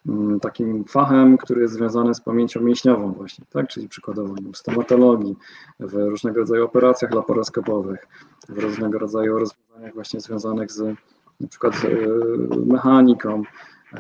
[0.07, 3.67] Mm, takim fachem, który jest związany z pamięcią mięśniową właśnie, tak?
[3.67, 5.35] czyli przykładowo w stomatologii,
[5.79, 8.07] w różnego rodzaju operacjach laparoskopowych,
[8.49, 10.95] w różnego rodzaju rozwiązaniach właśnie związanych z
[11.39, 11.89] na przykład z e,
[12.65, 13.43] mechaniką.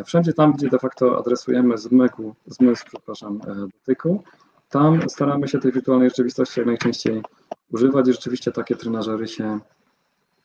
[0.05, 4.23] Wszędzie tam, gdzie de facto adresujemy zmysł, zmysł przepraszam, e, dotyku,
[4.69, 7.23] tam staramy się tej wirtualnej rzeczywistości jak najczęściej
[7.71, 9.59] używać i rzeczywiście takie trenażery się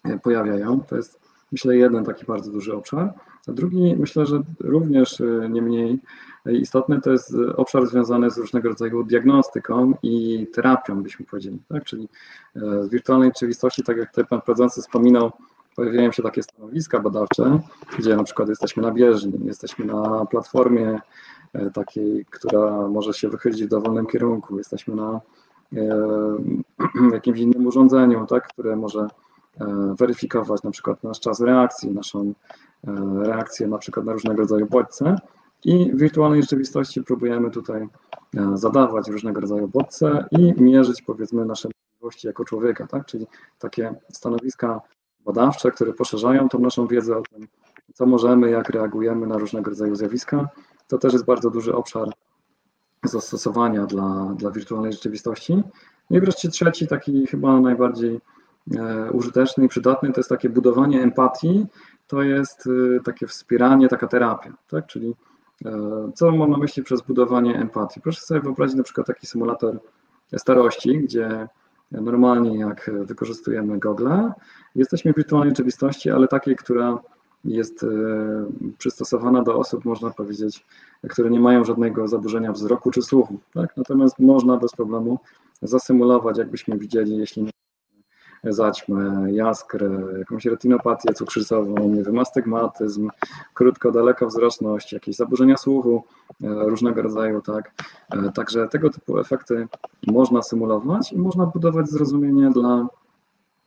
[0.05, 0.81] e, pojawiają.
[0.81, 1.21] To jest
[1.53, 3.13] myślę, jeden taki bardzo duży obszar.
[3.49, 6.01] A drugi, myślę, że również nie mniej
[6.47, 11.59] istotny, to jest obszar związany z różnego rodzaju diagnostyką i terapią, byśmy powiedzieli.
[11.69, 11.85] Tak?
[11.85, 12.09] Czyli
[12.57, 15.33] e, wirtualnej rzeczywistości, tak jak tutaj Pan prowadzący wspominał,
[15.77, 17.61] pojawiają się takie stanowiska badawcze,
[17.99, 21.01] gdzie na przykład jesteśmy na bieżni, jesteśmy na platformie
[21.53, 25.21] e, takiej, która może się wychylić w dowolnym kierunku, jesteśmy na
[27.13, 29.09] jakimś innym urządzeniu, tak, które może
[29.61, 32.33] E, weryfikować na przykład nasz czas reakcji, naszą
[32.87, 35.17] e, reakcję na przykład na różnego rodzaju bodźce
[35.65, 37.89] i w wirtualnej rzeczywistości próbujemy tutaj e,
[38.55, 43.07] zadawać różnego rodzaju bodźce i mierzyć powiedzmy nasze możliwości jako człowieka, tak?
[43.07, 43.27] czyli
[43.59, 44.81] takie stanowiska
[45.25, 47.49] badawcze, które poszerzają tą naszą wiedzę o tym,
[47.95, 50.49] co możemy, jak reagujemy na różnego rodzaju zjawiska.
[50.89, 52.09] To też jest bardzo duży obszar
[53.05, 55.63] zastosowania dla, dla wirtualnej rzeczywistości.
[56.11, 58.21] No i wreszcie trzeci, taki chyba najbardziej
[59.13, 61.67] użyteczny i przydatny, to jest takie budowanie empatii,
[62.07, 62.69] to jest
[63.05, 64.87] takie wspieranie, taka terapia, tak?
[64.87, 65.15] Czyli
[66.15, 68.01] co mam na myśli przez budowanie empatii?
[68.01, 69.79] Proszę sobie wyobrazić na przykład taki symulator
[70.37, 71.49] starości, gdzie
[72.01, 74.09] normalnie jak wykorzystujemy Google,
[74.75, 76.99] jesteśmy w wirtualnej rzeczywistości, ale takiej, która
[77.45, 77.87] jest e,
[78.79, 80.67] przystosowana do osób, można powiedzieć,
[81.11, 83.39] które nie mają żadnego zaburzenia wzroku czy słuchu.
[83.55, 83.77] Tak?
[83.77, 85.19] Natomiast można bez problemu
[85.63, 87.51] zasymulować, jakbyśmy widzieli, jeśli
[88.53, 93.11] zaćmę, jaskrę, jakąś retinopatię cukrzycową, nie wiem, astygmatyzm,
[93.55, 96.05] krótko, dalekowzroczność, jakieś zaburzenia słuchu
[96.43, 97.73] e, różnego rodzaju, tak.
[98.11, 99.69] E, także tego typu efekty
[100.07, 102.87] można symulować i można budować zrozumienie dla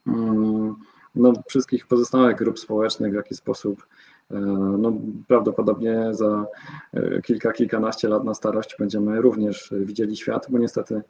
[0.07, 0.75] mm,
[1.15, 3.85] no, wszystkich pozostałych grup społecznych, w jaki sposób
[4.31, 4.35] e,
[4.77, 4.93] no,
[5.27, 6.45] prawdopodobnie za
[7.23, 11.01] kilka, kilkanaście lat na starość będziemy również widzieli świat, bo niestety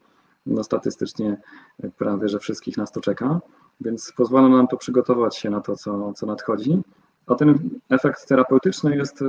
[0.48, 1.38] no, statystycznie
[1.98, 3.40] prawie, że wszystkich nas to czeka,
[3.82, 6.82] więc pozwala nam to przygotować się na to, co, co nadchodzi.
[7.28, 9.26] A ten efekt terapeutyczny jest y,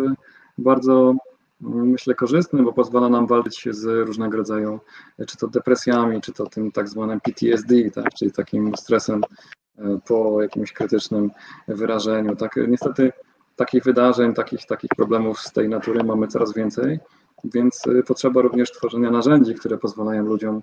[0.58, 1.14] bardzo,
[1.62, 4.80] mm, myślę, korzystny, bo pozwala nam walczyć z różnego rodzaju,
[5.26, 9.20] czy to depresjami, czy to tym tak zwanym PTSD, tak, czyli takim stresem
[9.78, 11.30] y, po jakimś krytycznym
[11.68, 12.36] wyrażeniu.
[12.36, 13.12] Tak, niestety
[13.56, 16.98] takich wydarzeń, takich, takich problemów z tej natury mamy coraz więcej,
[17.44, 20.62] więc y, potrzeba również tworzenia narzędzi, które pozwalają ludziom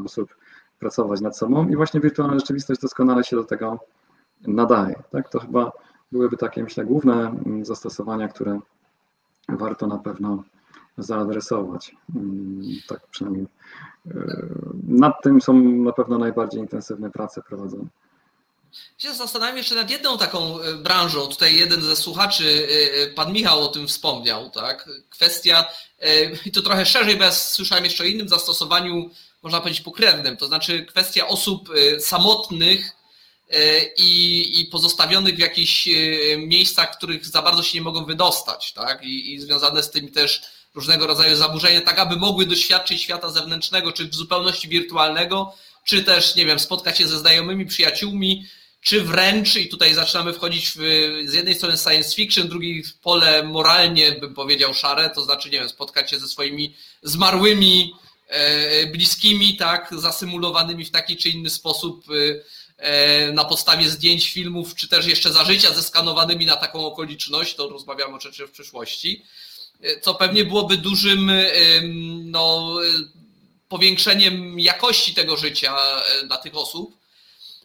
[0.00, 0.34] sposób
[0.78, 3.78] pracować nad sobą i właśnie wirtualna rzeczywistość doskonale się do tego
[4.46, 5.02] nadaje.
[5.10, 5.28] Tak?
[5.28, 5.72] To chyba
[6.12, 8.58] byłyby takie, myślę, główne mm, zastosowania, które
[9.48, 10.42] warto na pewno
[10.98, 11.96] zaadresować.
[12.16, 13.46] Mm, tak przynajmniej
[14.06, 14.12] e,
[14.88, 17.86] nad tym są na pewno najbardziej intensywne prace prowadzone.
[18.98, 21.26] Się zastanawiam jeszcze nad jedną taką e, branżą.
[21.26, 22.68] Tutaj jeden ze słuchaczy,
[23.02, 24.88] e, pan Michał o tym wspomniał, tak?
[25.10, 25.64] Kwestia,
[26.46, 29.10] i to trochę szerzej, bo ja słyszałem jeszcze o innym zastosowaniu
[29.42, 30.36] można powiedzieć, pokrewnym.
[30.36, 32.92] To znaczy kwestia osób samotnych
[33.96, 35.88] i, i pozostawionych w jakichś
[36.36, 39.04] miejscach, których za bardzo się nie mogą wydostać, tak?
[39.04, 40.42] I, i związane z tym też
[40.74, 46.36] różnego rodzaju zaburzenia, tak aby mogły doświadczyć świata zewnętrznego, czy w zupełności wirtualnego, czy też,
[46.36, 48.46] nie wiem, spotkać się ze znajomymi, przyjaciółmi,
[48.84, 50.78] czy wręcz, i tutaj zaczynamy wchodzić w,
[51.24, 55.68] z jednej strony science fiction, drugiej pole moralnie, bym powiedział, szare, to znaczy, nie wiem,
[55.68, 57.94] spotkać się ze swoimi zmarłymi
[58.28, 62.04] E, bliskimi, tak, zasymulowanymi w taki czy inny sposób
[62.78, 67.68] e, na podstawie zdjęć, filmów, czy też jeszcze za życia zeskanowanymi na taką okoliczność, to
[67.68, 69.22] rozmawiamy o rzeczy w przyszłości,
[69.82, 71.32] e, co pewnie byłoby dużym
[72.24, 72.76] no,
[73.68, 75.76] powiększeniem jakości tego życia
[76.26, 76.96] dla tych osób.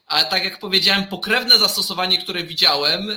[0.10, 3.08] Ale tak jak powiedziałem, pokrewne zastosowanie, które widziałem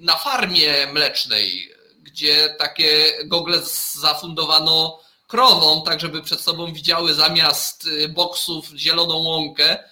[0.00, 3.58] na farmie mlecznej, gdzie takie gogle
[3.94, 9.84] zafundowano krową, tak żeby przed sobą widziały zamiast y, boksów zieloną łąkę,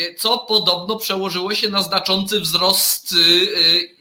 [0.00, 3.96] y, co podobno przełożyło się na znaczący wzrost y,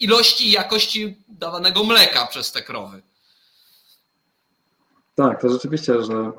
[0.00, 3.02] ilości i jakości dawanego mleka przez te krowy.
[5.14, 6.32] Tak, to rzeczywiście, że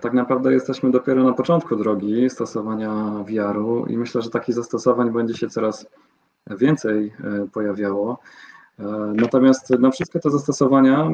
[0.00, 2.94] tak naprawdę jesteśmy dopiero na początku drogi stosowania
[3.28, 5.86] VR-u i myślę, że takich zastosowań będzie się coraz
[6.50, 8.18] więcej e, pojawiało.
[8.78, 8.84] E,
[9.14, 11.10] natomiast na wszystkie te zastosowania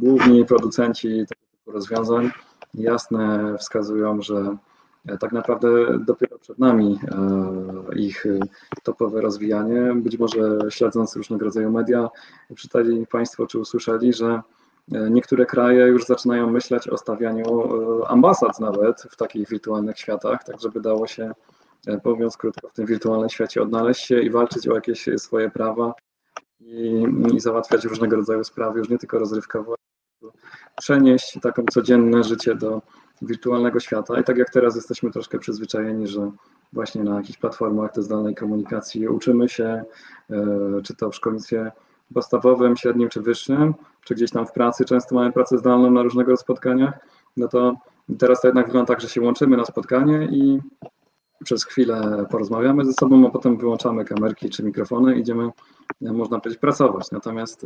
[0.00, 2.30] główni producenci tego typu rozwiązań
[2.74, 4.56] jasne wskazują, że
[5.06, 6.98] e, tak naprawdę dopiero przed nami
[7.92, 8.24] e, ich
[8.82, 9.94] topowe rozwijanie.
[9.94, 12.08] Być może śledząc różnego rodzaju media,
[12.56, 14.42] czytali Państwo czy usłyszeli, że
[14.88, 17.44] niektóre kraje już zaczynają myśleć o stawianiu
[18.06, 21.32] ambasad nawet w takich wirtualnych światach, tak żeby dało się,
[22.04, 25.94] mówiąc krótko, w tym wirtualnym świecie odnaleźć się i walczyć o jakieś swoje prawa
[26.60, 29.74] i, i załatwiać różnego rodzaju sprawy, już nie tylko rozrywkowo,
[30.78, 32.82] przenieść taką codzienne życie do
[33.22, 34.20] wirtualnego świata.
[34.20, 36.30] I tak jak teraz jesteśmy troszkę przyzwyczajeni, że
[36.72, 39.84] właśnie na jakichś platformach do zdalnej komunikacji uczymy się,
[40.30, 41.72] e, czy to w szkolnictwie
[42.14, 46.36] podstawowym, średnim czy wyższym, czy gdzieś tam w pracy, często mamy pracę zdalną na różnego
[46.36, 46.98] spotkaniach,
[47.36, 47.74] no to
[48.18, 50.60] teraz to jednak wygląda tak, że się łączymy na spotkanie i
[51.44, 55.50] przez chwilę porozmawiamy ze sobą, a potem wyłączamy kamerki czy mikrofony, idziemy,
[56.00, 57.10] można powiedzieć, pracować.
[57.10, 57.64] Natomiast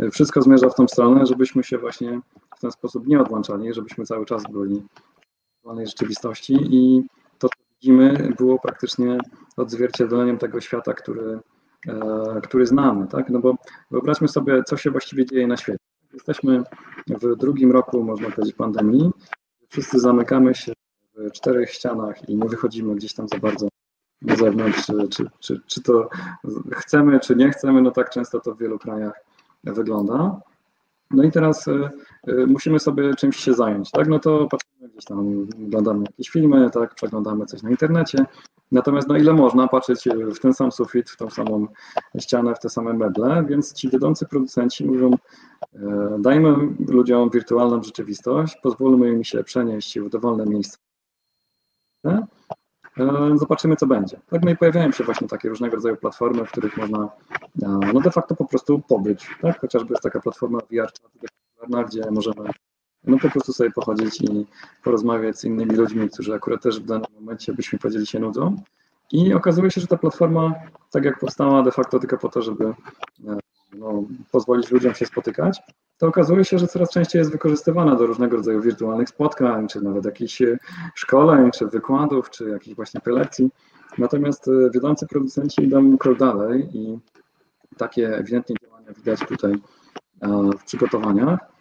[0.00, 2.20] y, wszystko zmierza w tą stronę, żebyśmy się właśnie
[2.56, 4.82] w ten sposób nie odłączali, żebyśmy cały czas byli
[5.60, 7.02] w realnej rzeczywistości i
[7.38, 9.18] to, co widzimy, było praktycznie
[9.56, 11.40] odzwierciedleniem tego świata, który, e,
[12.42, 13.06] który znamy.
[13.06, 13.30] Tak?
[13.30, 13.54] No bo
[13.90, 15.78] wyobraźmy sobie, co się właściwie dzieje na świecie.
[16.12, 16.62] Jesteśmy
[17.08, 19.10] w drugim roku, można powiedzieć, pandemii.
[19.68, 20.72] Wszyscy zamykamy się
[21.14, 23.68] w czterech ścianach i nie wychodzimy gdzieś tam za bardzo
[24.22, 26.08] na zewnątrz, czy, czy, czy, czy to
[26.72, 29.12] chcemy, czy nie chcemy, no tak często to w wielu krajach
[29.64, 30.40] wygląda.
[31.10, 31.64] No i teraz
[32.46, 34.08] musimy sobie czymś się zająć, tak?
[34.08, 36.94] No to patrzymy gdzieś tam, oglądamy jakieś filmy, tak?
[36.94, 38.26] Przeglądamy coś na internecie.
[38.72, 41.66] Natomiast no ile można patrzeć w ten sam sufit, w tą samą
[42.18, 45.10] ścianę, w te same meble, więc ci wiodący producenci mówią,
[46.18, 46.56] dajmy
[46.88, 50.78] ludziom wirtualną rzeczywistość, pozwólmy im się przenieść w dowolne miejsce
[52.98, 54.20] E, zobaczymy, co będzie.
[54.30, 57.08] Tak, no i pojawiają się właśnie takie różnego rodzaju platformy, w których można
[57.62, 59.28] e, no de facto po prostu pobyć.
[59.42, 59.60] Tak?
[59.60, 60.90] Chociażby jest taka platforma VR
[61.86, 62.50] gdzie możemy
[63.06, 64.46] no po prostu sobie pochodzić i
[64.84, 68.56] porozmawiać z innymi ludźmi, którzy akurat też w danym momencie byśmy powiedzieli się nudzą.
[69.12, 70.54] I okazuje się, że ta platforma,
[70.90, 72.74] tak jak powstała de facto tylko po to, żeby e,
[73.78, 75.60] no, pozwolić ludziom się spotykać,
[75.98, 80.04] to okazuje się, że coraz częściej jest wykorzystywana do różnego rodzaju wirtualnych spotkań, czy nawet
[80.04, 80.58] jakichś e,
[80.94, 83.50] szkoleń, czy wykładów, czy jakichś właśnie prelekcji.
[83.98, 86.98] Natomiast e, wiodący producenci idą krok dalej i
[87.76, 89.54] takie ewidentnie działania widać tutaj
[90.58, 91.55] w przygotowaniach.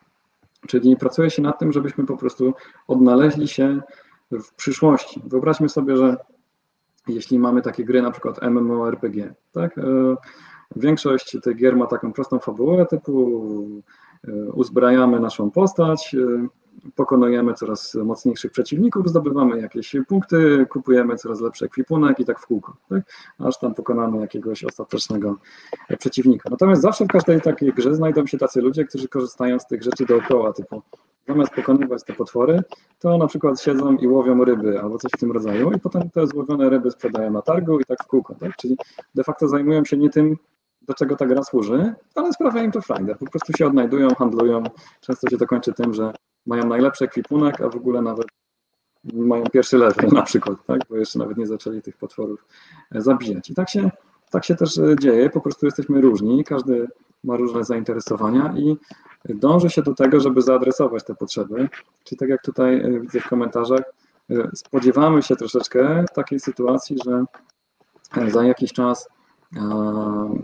[0.68, 2.54] Czyli pracuje się nad tym, żebyśmy po prostu
[2.88, 3.82] odnaleźli się
[4.32, 5.22] w przyszłości.
[5.26, 6.18] Wyobraźmy sobie, że
[7.08, 9.76] jeśli mamy takie gry, na przykład MMORPG, tak?
[10.76, 14.05] Większość tych gier ma taką prostą fabułę typu E,
[14.54, 16.48] uzbrajamy naszą postać, e,
[16.96, 22.78] pokonujemy coraz mocniejszych przeciwników, zdobywamy jakieś punkty, kupujemy coraz lepszy ekwipunek i tak w kółko,
[22.90, 23.04] tak?
[23.40, 25.38] aż tam pokonamy jakiegoś ostatecznego
[26.00, 26.50] przeciwnika.
[26.50, 30.06] Natomiast zawsze w każdej takiej grze znajdą się tacy ludzie, którzy korzystają z tych rzeczy
[30.06, 30.82] dookoła, typu
[31.28, 32.64] zamiast pokonywać te potwory,
[33.00, 36.28] to na przykład siedzą i łowią ryby albo coś w tym rodzaju i potem te
[36.28, 38.56] złowione ryby sprzedają na targu i tak w kółko, tak?
[38.56, 38.78] czyli
[39.16, 40.38] de facto zajmują się nie tym,
[40.88, 43.16] do czego ta gra służy, ale sprawia im to frajdę.
[43.16, 44.64] Po prostu się odnajdują, handlują.
[45.02, 46.14] Często się to kończy tym, że
[46.46, 48.28] mają najlepszy ekwipunek, a w ogóle nawet
[49.14, 50.82] mają pierwszy level na przykład, tak?
[50.90, 52.46] bo jeszcze nawet nie zaczęli tych potworów
[52.92, 53.50] e, zabijać.
[53.50, 53.92] I tak się,
[54.30, 56.88] tak się też e, dzieje, po prostu jesteśmy różni, każdy
[57.24, 58.78] ma różne zainteresowania i
[59.30, 61.70] dąży się do tego, żeby zaadresować te potrzeby.
[62.04, 63.82] Czyli tak jak tutaj e, widzę w komentarzach,
[64.54, 67.26] spodziewamy się troszeczkę takiej sytuacji, że
[68.32, 69.10] za jakiś czas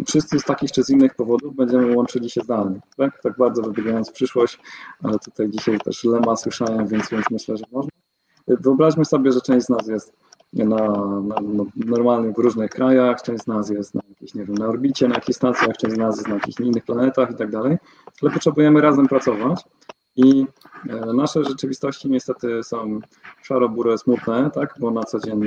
[0.08, 3.22] Wszyscy z takich czy z innych powodów będziemy łączyli się zdalnie, tak?
[3.22, 4.60] Tak bardzo wybiegając w przyszłość,
[5.04, 7.92] ale tutaj dzisiaj też Lema słyszałem, więc, myślę, że można.
[8.48, 10.14] Wyobraźmy sobie, że część z nas jest
[10.54, 14.56] na, na, na normalnych w różnych krajach, część z nas jest na jakiejś, nie wiem,
[14.56, 17.52] na orbicie, na jakichś stacjach, część z nas jest na jakichś innych planetach i tak
[17.52, 17.78] dalej,
[18.22, 19.64] ale potrzebujemy razem pracować
[20.16, 20.46] i
[20.90, 23.00] e, nasze rzeczywistości niestety są
[23.42, 25.42] szaro-bure, smutne, tak, bo na co dzień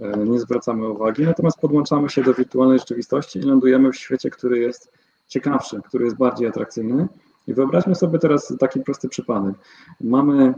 [0.00, 4.58] e, nie zwracamy uwagi, natomiast podłączamy się do wirtualnej rzeczywistości i lądujemy w świecie, który
[4.58, 4.92] jest
[5.28, 7.08] ciekawszy, który jest bardziej atrakcyjny.
[7.46, 9.54] I wyobraźmy sobie teraz taki prosty przypadek.
[10.00, 10.54] Mamy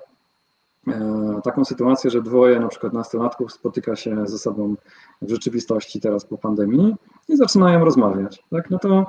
[0.88, 4.74] e, taką sytuację, że dwoje na przykład nastolatków spotyka się ze sobą
[5.22, 6.94] w rzeczywistości teraz po pandemii
[7.28, 8.44] i zaczynają rozmawiać.
[8.50, 8.70] Tak?
[8.70, 9.06] No to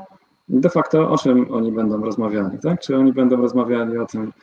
[0.49, 2.79] de facto o czym oni będą rozmawiali, tak?
[2.79, 4.34] Czy oni będą rozmawiali o tym,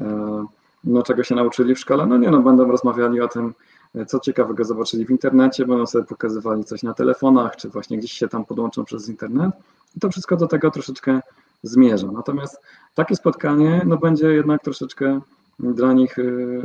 [0.00, 0.44] e,
[0.84, 2.06] no, czego się nauczyli w szkole?
[2.06, 3.54] No nie, no będą rozmawiali o tym,
[3.94, 8.12] e, co ciekawego zobaczyli w internecie, będą sobie pokazywali coś na telefonach, czy właśnie gdzieś
[8.12, 9.50] się tam podłączą przez internet.
[9.96, 11.20] I to wszystko do tego troszeczkę
[11.62, 12.12] zmierza.
[12.12, 12.60] Natomiast
[12.94, 15.20] takie spotkanie no, będzie jednak troszeczkę
[15.58, 16.22] dla nich, e,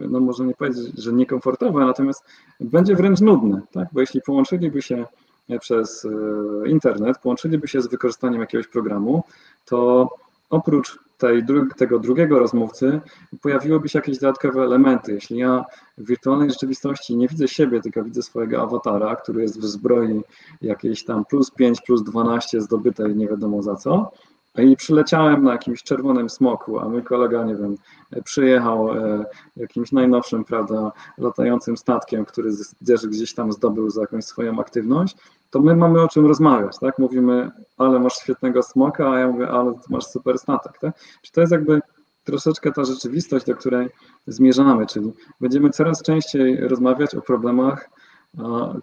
[0.09, 2.23] no może nie powiedzieć, że niekomfortowe, natomiast
[2.59, 3.87] będzie wręcz nudne, tak?
[3.91, 5.05] bo jeśli połączyliby się
[5.59, 6.09] przez e,
[6.69, 9.23] internet, połączyliby się z wykorzystaniem jakiegoś programu,
[9.65, 10.09] to
[10.49, 11.43] oprócz tej,
[11.77, 13.01] tego drugiego rozmówcy
[13.41, 15.13] pojawiłyby się jakieś dodatkowe elementy.
[15.13, 15.65] Jeśli ja
[15.97, 20.21] w wirtualnej rzeczywistości nie widzę siebie, tylko widzę swojego awatara, który jest w zbroi
[20.61, 24.11] jakiejś tam plus 5, plus 12 zdobytej nie wiadomo za co,
[24.57, 27.75] i przyleciałem na jakimś czerwonym smoku, a mój kolega, nie wiem,
[28.23, 29.25] przyjechał e,
[29.57, 32.51] jakimś najnowszym, prawda, latającym statkiem, który
[33.07, 35.17] gdzieś tam zdobył za jakąś swoją aktywność,
[35.49, 36.99] to my mamy o czym rozmawiać, tak?
[36.99, 40.95] Mówimy, ale masz świetnego smoka, a ja mówię, ale masz super statek, tak?
[41.21, 41.81] Czy to jest jakby
[42.23, 43.89] troszeczkę ta rzeczywistość, do której
[44.27, 47.89] zmierzamy, czyli będziemy coraz częściej rozmawiać o problemach,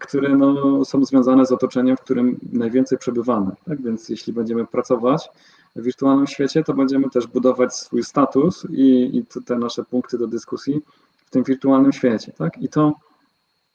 [0.00, 3.50] które no, są związane z otoczeniem, w którym najwięcej przebywamy.
[3.64, 3.82] Tak?
[3.82, 5.28] Więc jeśli będziemy pracować
[5.76, 10.80] wirtualnym świecie, to będziemy też budować swój status i, i te nasze punkty do dyskusji
[11.26, 12.32] w tym wirtualnym świecie.
[12.38, 12.58] Tak?
[12.58, 12.92] I to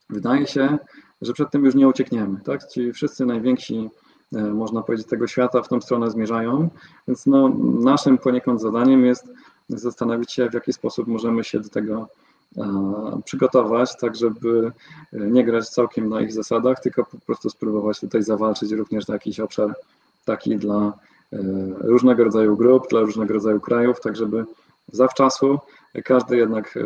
[0.10, 0.78] wydaje się,
[1.22, 2.40] że przed tym już nie uciekniemy.
[2.46, 2.68] Tak?
[2.68, 3.90] Ci wszyscy najwięksi,
[4.36, 6.70] e, można powiedzieć, tego świata w tą stronę zmierzają,
[7.08, 9.30] więc no, naszym poniekąd zadaniem jest
[9.70, 12.08] zastanowić się, w jaki sposób możemy się do tego
[12.58, 14.72] e, przygotować, tak żeby
[15.14, 19.14] e, nie grać całkiem na ich zasadach, tylko po prostu spróbować tutaj zawalczyć również na
[19.14, 19.76] jakiś obszar
[20.26, 20.94] taki dla
[21.80, 24.46] różnego rodzaju grup, dla różnego rodzaju krajów, tak żeby
[24.92, 25.60] zawczasu
[26.04, 26.80] każdy jednak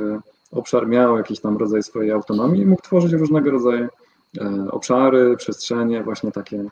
[0.52, 3.88] obszar miał jakiś tam rodzaj swojej autonomii i mógł tworzyć różnego rodzaju
[4.40, 6.66] E, obszary, przestrzenie, właśnie takie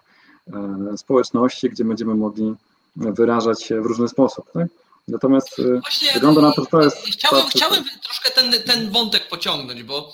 [0.54, 2.54] e, społeczności, gdzie będziemy mogli
[2.96, 4.52] wyrażać się w różny sposób.
[4.52, 4.68] Tak?
[5.08, 6.98] Natomiast Właśnie, wygląda na to, że to jest...
[6.98, 10.14] Chciałem, chciałem troszkę ten, ten wątek pociągnąć, bo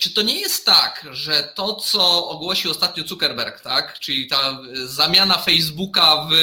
[0.00, 5.38] czy to nie jest tak, że to, co ogłosił ostatnio Zuckerberg, tak, czyli ta zamiana
[5.38, 6.34] Facebooka w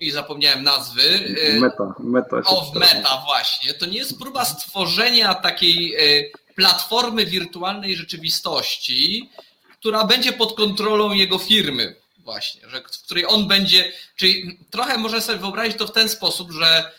[0.00, 1.02] i zapomniałem nazwy.
[1.02, 1.94] Y, meta.
[1.98, 3.74] meta o, w Meta właśnie.
[3.74, 5.96] To nie jest próba stworzenia takiej
[6.56, 9.30] platformy wirtualnej rzeczywistości,
[9.72, 15.20] która będzie pod kontrolą jego firmy właśnie, że, w której on będzie, czyli trochę można
[15.20, 16.92] sobie wyobrazić to w ten sposób, że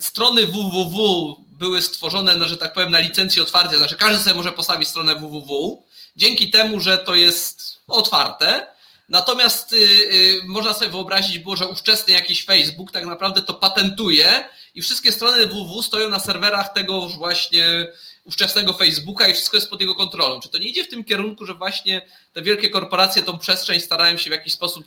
[0.00, 4.52] strony www były stworzone, no, że tak powiem, na licencji otwartej, znaczy każdy sobie może
[4.52, 5.82] postawić stronę www,
[6.16, 8.66] dzięki temu, że to jest otwarte,
[9.08, 14.48] natomiast y, y, można sobie wyobrazić było, że ówczesny jakiś Facebook tak naprawdę to patentuje
[14.74, 17.86] i wszystkie strony www stoją na serwerach tego właśnie
[18.24, 20.40] ówczesnego Facebooka i wszystko jest pod jego kontrolą.
[20.40, 22.02] Czy to nie idzie w tym kierunku, że właśnie
[22.32, 24.84] te wielkie korporacje tą przestrzeń starają się w jakiś sposób,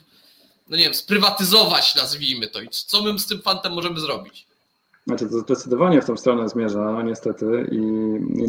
[0.68, 2.62] no nie wiem, sprywatyzować, nazwijmy to.
[2.62, 4.49] I co my z tym fantem możemy zrobić?
[5.10, 7.80] Znaczy, to zdecydowanie w tą stronę zmierza, niestety, i,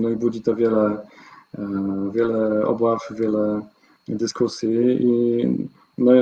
[0.00, 1.06] no i budzi to wiele,
[1.58, 3.60] e, wiele obaw, wiele
[4.08, 5.46] dyskusji i
[5.98, 6.12] no,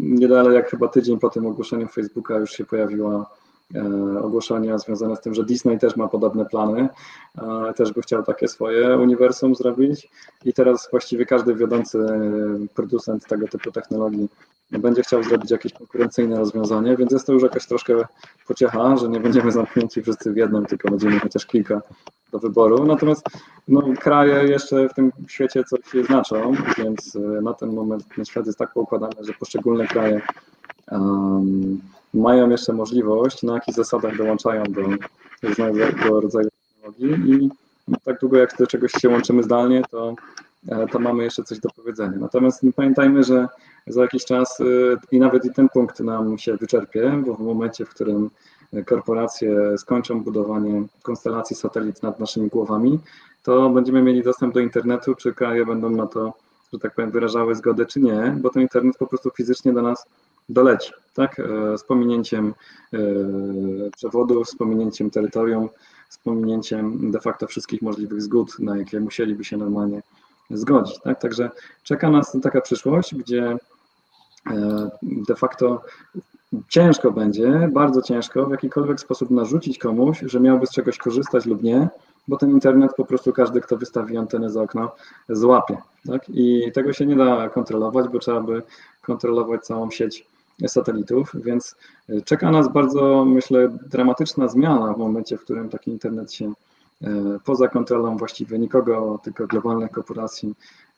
[0.00, 3.30] nie dalej jak chyba tydzień po tym ogłoszeniu Facebooka już się pojawiła
[4.22, 6.88] ogłoszenia związane z tym, że Disney też ma podobne plany,
[7.68, 10.10] e, też by chciał takie swoje uniwersum zrobić
[10.44, 11.98] i teraz właściwie każdy wiodący
[12.74, 14.28] producent tego typu technologii
[14.78, 18.04] będzie chciał zrobić jakieś konkurencyjne rozwiązanie, więc jest to już jakaś troszkę
[18.46, 21.82] pociecha, że nie będziemy zamknięci wszyscy w jednym, tylko będziemy chociaż kilka
[22.32, 22.84] do wyboru.
[22.84, 23.26] Natomiast
[23.68, 28.46] no, kraje jeszcze w tym świecie coś znaczą, więc e, na ten moment ten świat
[28.46, 30.20] jest tak poukładany, że poszczególne kraje
[30.90, 31.80] um,
[32.14, 34.82] mają jeszcze możliwość, na jakich zasadach dołączają do
[35.42, 37.50] różnego rodzaju technologii i
[38.04, 40.14] tak długo jak do czegoś się łączymy zdalnie, to,
[40.68, 42.18] e, to mamy jeszcze coś do powiedzenia.
[42.20, 43.48] Natomiast pamiętajmy, że
[43.86, 44.64] za jakiś czas e,
[45.12, 48.30] i nawet i ten punkt nam się wyczerpie, bo w momencie, w którym
[48.86, 52.98] korporacje skończą budowanie konstelacji satelit nad naszymi głowami,
[53.42, 56.32] to będziemy mieli dostęp do internetu, czy kraje będą na to,
[56.72, 60.06] że tak powiem, wyrażały zgodę, czy nie, bo ten internet po prostu fizycznie do nas
[60.48, 61.40] doleci, tak?
[61.40, 62.54] E, z pominięciem
[62.92, 62.98] e,
[63.96, 65.68] przewodów, z pominięciem terytorium,
[66.08, 70.02] z pominięciem de facto wszystkich możliwych zgód, na jakie musieliby się normalnie
[70.50, 71.00] zgodzić.
[71.00, 71.20] Tak?
[71.20, 71.50] Także
[71.82, 73.56] czeka nas taka przyszłość, gdzie
[74.50, 75.82] e, de facto
[76.68, 81.62] ciężko będzie, bardzo ciężko w jakikolwiek sposób narzucić komuś, że miałby z czegoś korzystać lub
[81.62, 81.88] nie,
[82.28, 84.92] bo ten internet po prostu każdy, kto wystawi antenę za okno,
[85.28, 85.76] złapie.
[86.06, 86.28] Tak?
[86.28, 88.62] I tego się nie da kontrolować, bo trzeba by
[89.02, 90.26] kontrolować całą sieć
[90.66, 91.76] satelitów, więc
[92.08, 96.52] e, czeka nas bardzo, myślę, dramatyczna zmiana w momencie, w którym taki internet się
[97.02, 97.08] e,
[97.44, 100.54] poza kontrolą właściwie nikogo, tylko globalnych korporacji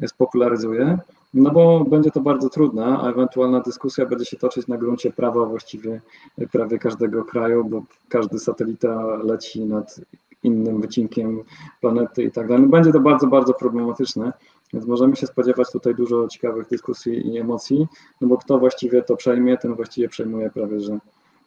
[0.06, 0.98] spopularyzuje,
[1.34, 5.44] no bo będzie to bardzo trudne, a ewentualna dyskusja będzie się toczyć na gruncie prawa
[5.44, 6.00] właściwie
[6.52, 10.00] prawie każdego kraju, bo każdy satelita leci nad
[10.44, 11.42] innym wycinkiem
[11.80, 12.66] planety i tak dalej.
[12.66, 14.32] Będzie to bardzo, bardzo problematyczne.
[14.74, 17.86] Więc możemy się spodziewać tutaj dużo ciekawych dyskusji i emocji,
[18.20, 20.98] no bo kto właściwie to przejmie, ten właściwie przejmuje prawie, że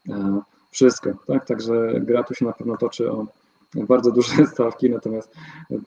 [0.09, 1.09] e, wszystko.
[1.27, 1.45] Tak?
[1.45, 3.25] Także gra tu się na pewno toczy o
[3.75, 5.35] bardzo duże stawki, natomiast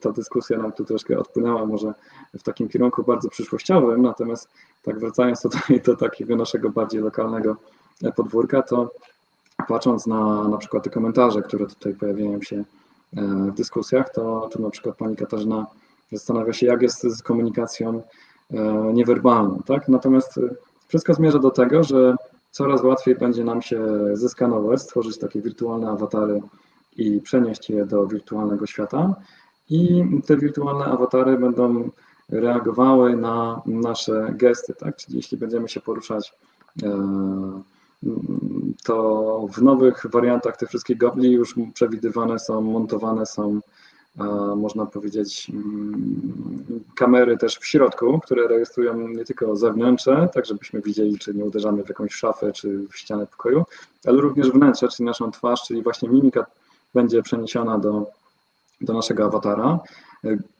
[0.01, 1.93] ta dyskusja nam tu troszkę odpłynęła może
[2.33, 4.49] w takim kierunku bardzo przyszłościowym, natomiast
[4.83, 7.55] tak wracając tutaj do takiego naszego bardziej lokalnego
[8.15, 8.91] podwórka, to
[9.67, 12.65] patrząc na na przykład te komentarze, które tutaj pojawiają się e,
[13.51, 15.65] w dyskusjach, to tu na przykład pani Katarzyna
[16.11, 18.03] zastanawia się, jak jest z komunikacją
[18.51, 19.61] e, niewerbalną.
[19.65, 19.87] Tak?
[19.87, 20.41] Natomiast e,
[20.87, 22.15] wszystko zmierza do tego, że
[22.51, 26.41] coraz łatwiej będzie nam się zeskanować, stworzyć takie wirtualne awatary
[26.97, 29.15] i przenieść je do wirtualnego świata.
[29.69, 31.89] I te wirtualne awatary będą
[32.29, 34.95] reagowały na nasze gesty, tak?
[34.95, 36.33] Czyli jeśli będziemy się poruszać,
[36.83, 37.61] e,
[38.83, 43.59] to w nowych wariantach te wszystkie gobli już przewidywane są, montowane są
[44.55, 51.19] można powiedzieć, mm, kamery też w środku, które rejestrują nie tylko zewnętrzne, tak żebyśmy widzieli,
[51.19, 53.63] czy nie uderzamy w jakąś szafę, czy w ścianę pokoju,
[54.05, 56.45] ale również wnętrze, czyli naszą twarz, czyli właśnie mimika
[56.93, 58.05] będzie przeniesiona do,
[58.81, 59.79] do naszego awatara.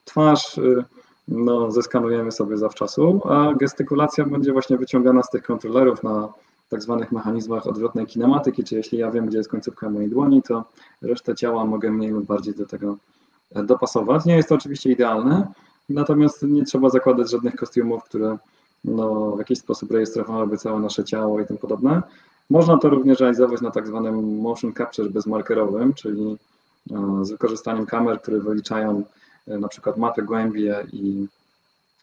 [0.05, 0.83] Twarz y,
[1.27, 6.33] no, zeskanujemy sobie zawczasu, a gestykulacja będzie właśnie wyciągana z tych kontrolerów na
[6.69, 10.63] tak zwanych mechanizmach odwrotnej kinematyki, czyli jeśli ja wiem, gdzie jest końcówka mojej dłoni, to
[11.01, 12.97] resztę ciała mogę mniej lub bardziej do tego
[13.55, 14.25] dopasować.
[14.25, 15.47] Nie jest to oczywiście idealne,
[15.89, 18.37] natomiast nie trzeba zakładać żadnych kostiumów, które
[18.85, 22.01] no, w jakiś sposób rejestrowałyby całe nasze ciało i tym podobne.
[22.49, 26.37] Można to również realizować na tak zwanym motion capture bezmarkerowym, czyli
[26.91, 29.03] e, z wykorzystaniem kamer, które wyliczają
[29.47, 31.27] e, na przykład mapy głębie i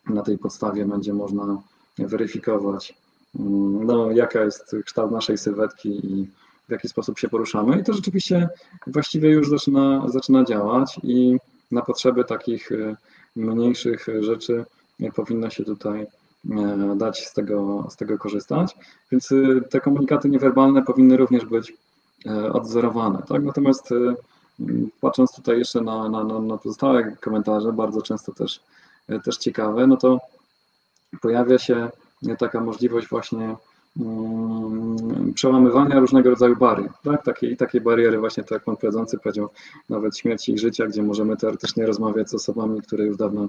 [0.07, 1.62] na tej podstawie będzie można
[1.99, 2.94] weryfikować,
[3.38, 6.28] mm, no, jaka jest kształt naszej sylwetki i
[6.68, 8.48] w jaki sposób się poruszamy i to rzeczywiście
[8.86, 11.36] właściwie już zaczyna, zaczyna działać i
[11.70, 12.70] na potrzeby takich
[13.36, 14.64] mniejszych rzeczy
[15.14, 16.06] powinno się tutaj
[16.96, 18.76] dać z tego, z tego korzystać.
[19.12, 19.28] Więc
[19.70, 21.72] te komunikaty niewerbalne powinny również być
[22.52, 23.22] odzorowane.
[23.28, 23.42] Tak?
[23.42, 23.88] Natomiast
[25.00, 28.60] patrząc tutaj jeszcze na, na, na pozostałe komentarze, bardzo często też,
[29.24, 30.20] też ciekawe, no to
[31.20, 31.90] pojawia się
[32.38, 33.56] taka możliwość właśnie
[35.34, 37.24] przełamywania różnego rodzaju barier, tak?
[37.24, 39.49] Takie, takie bariery właśnie, tak jak pan prowadzący powiedział,
[39.88, 43.49] nawet śmierci i życia, gdzie możemy teoretycznie rozmawiać z osobami, które już dawno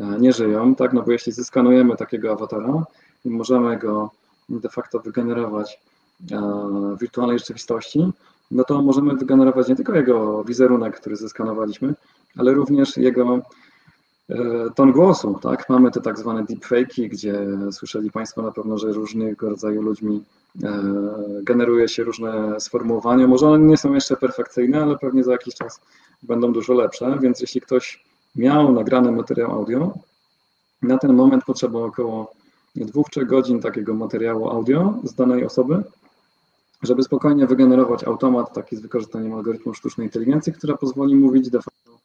[0.00, 0.92] e, nie żyją, tak?
[0.92, 2.84] No bo jeśli zeskanujemy takiego awatara
[3.24, 4.10] i możemy go
[4.48, 5.80] de facto wygenerować
[6.32, 6.38] e,
[6.96, 8.12] w wirtualnej rzeczywistości,
[8.50, 11.94] no to możemy wygenerować nie tylko jego wizerunek, który zeskanowaliśmy,
[12.38, 13.40] ale również jego
[14.74, 15.68] ton głosu, tak?
[15.68, 20.24] Mamy te tak zwane deepfake'i, gdzie słyszeli Państwo na pewno, że różnego rodzaju ludźmi
[20.62, 20.82] e,
[21.42, 23.26] generuje się różne sformułowania.
[23.26, 25.80] Może one nie są jeszcze perfekcyjne, ale pewnie za jakiś czas
[26.22, 28.04] będą dużo lepsze, więc jeśli ktoś
[28.36, 29.94] miał nagrany materiał audio,
[30.82, 32.32] na ten moment potrzeba około
[32.76, 35.82] 2-3 godzin takiego materiału audio z danej osoby,
[36.82, 41.95] żeby spokojnie wygenerować automat taki z wykorzystaniem algorytmu sztucznej inteligencji, która pozwoli mówić de facto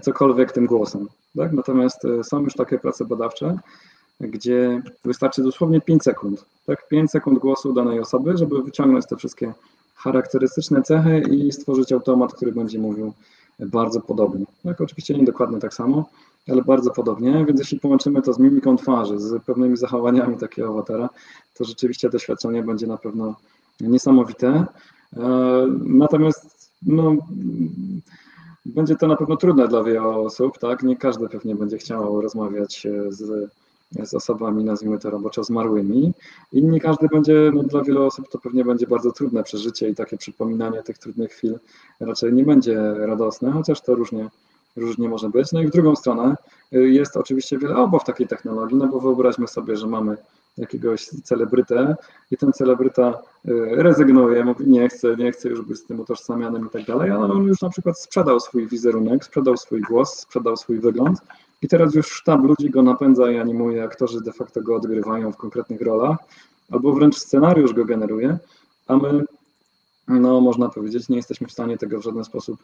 [0.00, 1.08] cokolwiek tym głosem.
[1.36, 1.52] Tak?
[1.52, 3.58] Natomiast e, są już takie prace badawcze,
[4.20, 6.88] gdzie wystarczy dosłownie 5 sekund, tak?
[6.88, 9.52] 5 sekund głosu danej osoby, żeby wyciągnąć te wszystkie
[9.94, 13.12] charakterystyczne cechy i stworzyć automat, który będzie mówił
[13.58, 14.46] bardzo podobnie.
[14.64, 16.04] Tak, oczywiście nie dokładnie tak samo,
[16.48, 21.08] ale bardzo podobnie, więc jeśli połączymy to z mimiką twarzy, z pewnymi zachowaniami takiego awatara,
[21.54, 23.34] to rzeczywiście doświadczenie będzie na pewno
[23.80, 24.66] niesamowite.
[25.16, 27.16] E, natomiast no,
[28.66, 30.82] będzie to na pewno trudne dla wielu osób, tak?
[30.82, 33.50] Nie każdy pewnie będzie chciał rozmawiać z,
[34.02, 36.12] z osobami, nazwijmy to roboczo, zmarłymi.
[36.52, 39.94] I nie każdy będzie, no dla wielu osób to pewnie będzie bardzo trudne przeżycie i
[39.94, 41.58] takie przypominanie tych trudnych chwil
[42.00, 44.28] raczej nie będzie radosne, chociaż to różnie,
[44.76, 45.52] różnie może być.
[45.52, 46.36] No i w drugą stronę
[46.72, 50.16] y, jest oczywiście wiele obaw takiej technologii, no bo wyobraźmy sobie, że mamy
[50.58, 51.96] jakiegoś celebrytę
[52.30, 56.66] i ten celebryta y, rezygnuje, mówi nie chcę, nie chcę już być z tym utożsamianym
[56.66, 60.56] i tak dalej, ale on już na przykład sprzedał swój wizerunek, sprzedał swój głos, sprzedał
[60.56, 61.18] swój wygląd
[61.62, 65.36] i teraz już sztab ludzi go napędza i animuje, aktorzy de facto go odgrywają w
[65.36, 66.16] konkretnych rolach,
[66.70, 68.38] albo wręcz scenariusz go generuje,
[68.86, 69.24] a my,
[70.08, 72.58] no można powiedzieć, nie jesteśmy w stanie tego w żaden sposób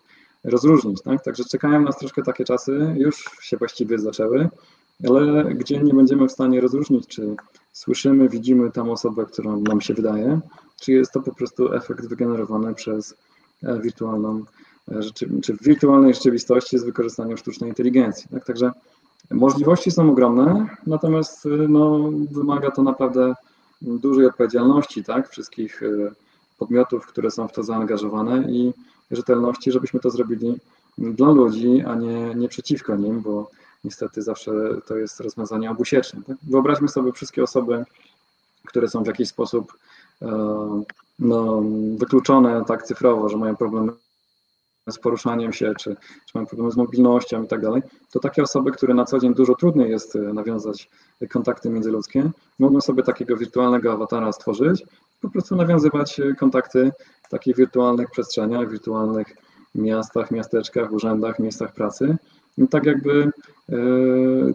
[0.44, 1.02] rozróżnić.
[1.02, 1.24] Tak?
[1.24, 4.48] Także czekają nas troszkę takie czasy, już się właściwie zaczęły,
[5.06, 7.36] ale gdzie nie będziemy w stanie rozróżnić, czy
[7.72, 10.40] słyszymy, widzimy tam osobę, którą nam się wydaje,
[10.80, 13.14] czy jest to po prostu efekt wygenerowany przez
[13.62, 14.44] e, wirtualną,
[14.88, 15.00] e,
[15.42, 18.28] czy w wirtualnej rzeczywistości z wykorzystaniem sztucznej inteligencji.
[18.30, 18.44] Tak?
[18.44, 18.72] Także
[19.30, 23.34] możliwości są ogromne, natomiast e, no, wymaga to naprawdę
[23.82, 25.28] dużej odpowiedzialności tak?
[25.28, 25.80] wszystkich
[26.58, 28.72] podmiotów, które są w to zaangażowane i
[29.10, 30.60] rzetelności, żebyśmy to zrobili
[30.98, 33.50] dla ludzi, a nie, nie przeciwko nim, bo
[33.84, 34.52] niestety zawsze
[34.86, 36.22] to jest rozwiązanie obusieczne.
[36.26, 36.36] Tak?
[36.42, 37.84] Wyobraźmy sobie wszystkie osoby,
[38.66, 39.72] które są w jakiś sposób
[40.22, 40.82] e,
[41.18, 41.62] no,
[41.96, 43.92] wykluczone tak cyfrowo, że mają problemy
[44.88, 48.72] z poruszaniem się, czy, czy mają problemy z mobilnością i tak dalej, to takie osoby,
[48.72, 50.90] które na co dzień dużo trudniej jest e, nawiązać
[51.30, 54.84] kontakty międzyludzkie, mogą sobie takiego wirtualnego awatara stworzyć,
[55.20, 59.36] po prostu nawiązywać kontakty w takich wirtualnych przestrzeniach, wirtualnych
[59.74, 62.16] miastach, miasteczkach, urzędach, miejscach pracy
[62.58, 63.30] no tak jakby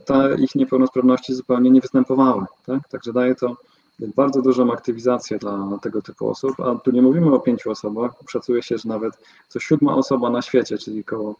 [0.05, 2.45] te ich niepełnosprawności zupełnie nie występowały.
[2.65, 2.87] Tak?
[2.87, 3.57] Także daje to
[3.99, 8.63] bardzo dużą aktywizację dla tego typu osób, a tu nie mówimy o pięciu osobach, szacuje
[8.63, 9.13] się, że nawet
[9.47, 11.35] co siódma osoba na świecie, czyli około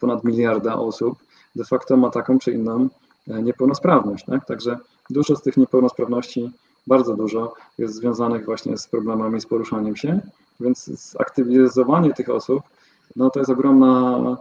[0.00, 1.18] ponad miliarda osób,
[1.56, 2.88] de facto ma taką czy inną
[3.28, 4.24] e, niepełnosprawność.
[4.24, 4.46] Tak?
[4.46, 4.78] Także
[5.10, 6.50] dużo z tych niepełnosprawności,
[6.86, 10.20] bardzo dużo jest związanych właśnie z problemami z poruszaniem się,
[10.60, 12.62] więc zaktywizowanie tych osób,
[13.16, 14.36] no to jest ogromna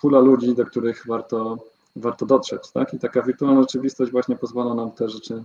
[0.00, 1.58] pula ludzi, do których warto,
[1.96, 2.70] warto dotrzeć.
[2.70, 2.94] Tak?
[2.94, 5.44] I taka wirtualna rzeczywistość właśnie pozwala nam te rzeczy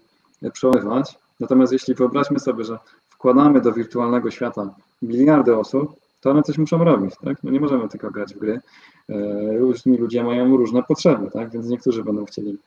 [0.53, 1.17] przełamywać.
[1.39, 2.79] Natomiast jeśli wyobraźmy sobie, że
[3.09, 7.13] wkładamy do wirtualnego świata miliardy osób, to one coś muszą robić.
[7.23, 7.43] Tak?
[7.43, 8.61] No nie możemy tylko grać w gry.
[9.09, 11.51] E, różni ludzie mają różne potrzeby, tak?
[11.51, 12.57] więc niektórzy będą chcieli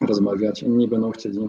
[0.00, 1.48] rozmawiać, inni będą chcieli e,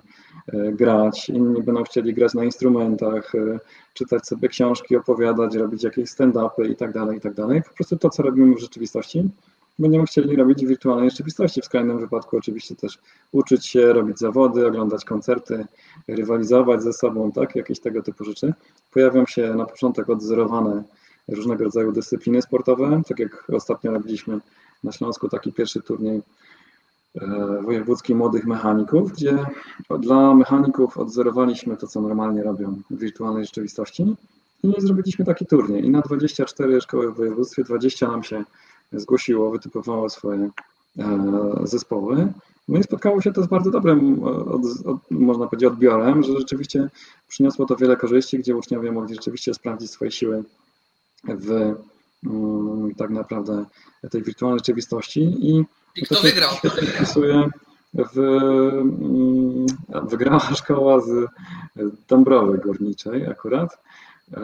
[0.54, 3.60] grać, inni będą chcieli grać na instrumentach, e,
[3.94, 7.34] czytać sobie książki, opowiadać, robić jakieś stand-upy i tak dalej, i tak.
[7.70, 9.30] Po prostu to, co robimy w rzeczywistości,
[9.80, 11.62] będziemy chcieli robić w wirtualnej rzeczywistości.
[11.62, 13.00] W skrajnym wypadku oczywiście też
[13.32, 15.66] uczyć się, robić zawody, oglądać koncerty,
[16.08, 18.54] rywalizować ze sobą, tak, jakieś tego typu rzeczy.
[18.94, 20.84] Pojawią się na początek odzorowane
[21.28, 24.40] różnego rodzaju dyscypliny sportowe, tak jak ostatnio robiliśmy
[24.84, 26.47] na Śląsku taki pierwszy turniej E,
[27.64, 29.46] wojewódzki młodych mechaników, gdzie
[30.00, 34.16] dla mechaników odzorowaliśmy to, co normalnie robią w wirtualnej rzeczywistości
[34.64, 35.86] I zrobiliśmy taki turniej.
[35.86, 38.44] I na 24 szkoły w województwie 20 nam się
[38.92, 40.50] zgłosiło, wytypowało swoje
[41.64, 42.34] zespoły.
[42.68, 46.90] No i spotkało się to z bardzo dobrym, od, od, można powiedzieć, odbiorem, że rzeczywiście
[47.28, 50.44] przyniosło to wiele korzyści, gdzie uczniowie mogli rzeczywiście sprawdzić swoje siły
[51.24, 51.76] w
[52.26, 53.66] um, tak naprawdę
[54.12, 55.22] tej wirtualnej rzeczywistości.
[55.22, 55.66] I,
[55.98, 56.50] I kto wygrał?
[57.94, 59.66] W, um,
[60.10, 61.30] wygrała szkoła z
[62.08, 63.78] Dąbrowy Górniczej akurat.
[64.34, 64.40] E,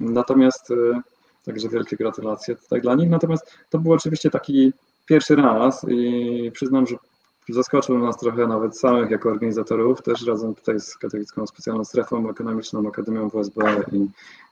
[0.00, 1.02] natomiast e,
[1.44, 3.10] Także wielkie gratulacje tutaj dla nich.
[3.10, 4.72] Natomiast to był oczywiście taki
[5.06, 6.96] pierwszy raz i przyznam, że
[7.48, 12.88] zaskoczył nas trochę nawet samych jako organizatorów, też razem tutaj z Katolicką Specjalną Strefą Ekonomiczną,
[12.88, 13.60] Akademią WSB
[13.92, 14.06] i,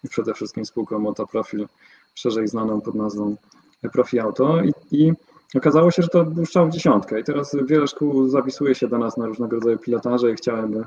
[0.05, 1.67] i przede wszystkim spółką Motoprofil,
[2.15, 3.37] szerzej znaną pod nazwą
[3.93, 5.13] Profi Auto i, i
[5.55, 9.17] okazało się, że to strzał w dziesiątkę i teraz wiele szkół zapisuje się do nas
[9.17, 10.85] na różnego rodzaju pilotaże i chciałyby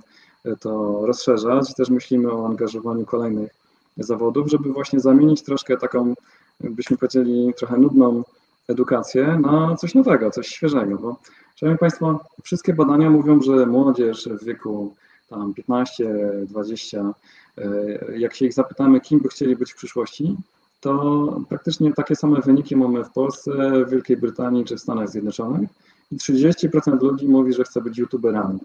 [0.60, 1.76] to rozszerzać.
[1.76, 3.52] Też myślimy o angażowaniu kolejnych
[3.98, 6.14] zawodów, żeby właśnie zamienić troszkę taką,
[6.60, 8.24] byśmy powiedzieli, trochę nudną
[8.68, 11.16] edukację na coś nowego, coś świeżego, bo
[11.56, 14.96] Szanowni Państwo, wszystkie badania mówią, że młodzież w wieku
[15.30, 16.16] tam 15,
[16.48, 17.14] 20,
[17.58, 20.38] e, jak się ich zapytamy, kim by chcieli być w przyszłości,
[20.84, 23.52] to praktycznie takie same wyniki mamy w Polsce,
[23.86, 25.70] w Wielkiej Brytanii czy w Stanach Zjednoczonych
[26.12, 28.60] i 30% ludzi mówi, że chce być youtuberami.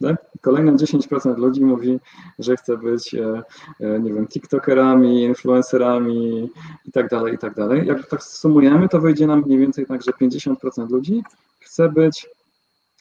[0.00, 0.16] Tak?
[0.40, 2.00] Kolejne 10% ludzi mówi,
[2.38, 3.42] że chce być, e,
[3.80, 6.50] e, nie wiem, tiktokerami, influencerami
[6.84, 7.86] i tak dalej, i tak dalej.
[7.86, 11.22] Jak tak sumujemy, to wyjdzie nam mniej więcej tak, że 50% ludzi
[11.60, 12.28] chce być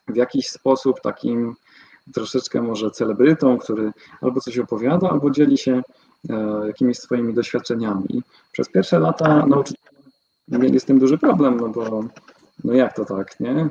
[0.07, 1.55] w jakiś sposób takim
[2.13, 5.81] troszeczkę może celebrytą, który albo coś opowiada, albo dzieli się
[6.67, 8.23] jakimiś swoimi doświadczeniami.
[8.51, 9.91] Przez pierwsze lata nauczyciele
[10.49, 12.03] mieli z tym duży problem, no bo
[12.63, 13.69] no jak to tak, nie?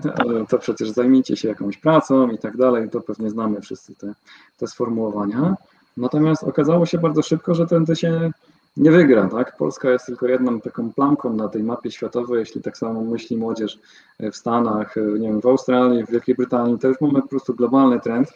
[0.49, 4.13] To przecież zajmijcie się jakąś pracą i tak dalej, to pewnie znamy wszyscy te,
[4.59, 5.57] te sformułowania.
[5.97, 8.31] Natomiast okazało się bardzo szybko, że ten się
[8.77, 9.57] nie wygra, tak?
[9.57, 13.79] Polska jest tylko jedną taką plamką na tej mapie światowej, jeśli tak samo myśli młodzież
[14.21, 18.01] w Stanach, nie wiem, w Australii, w Wielkiej Brytanii, to już mamy po prostu globalny
[18.01, 18.29] trend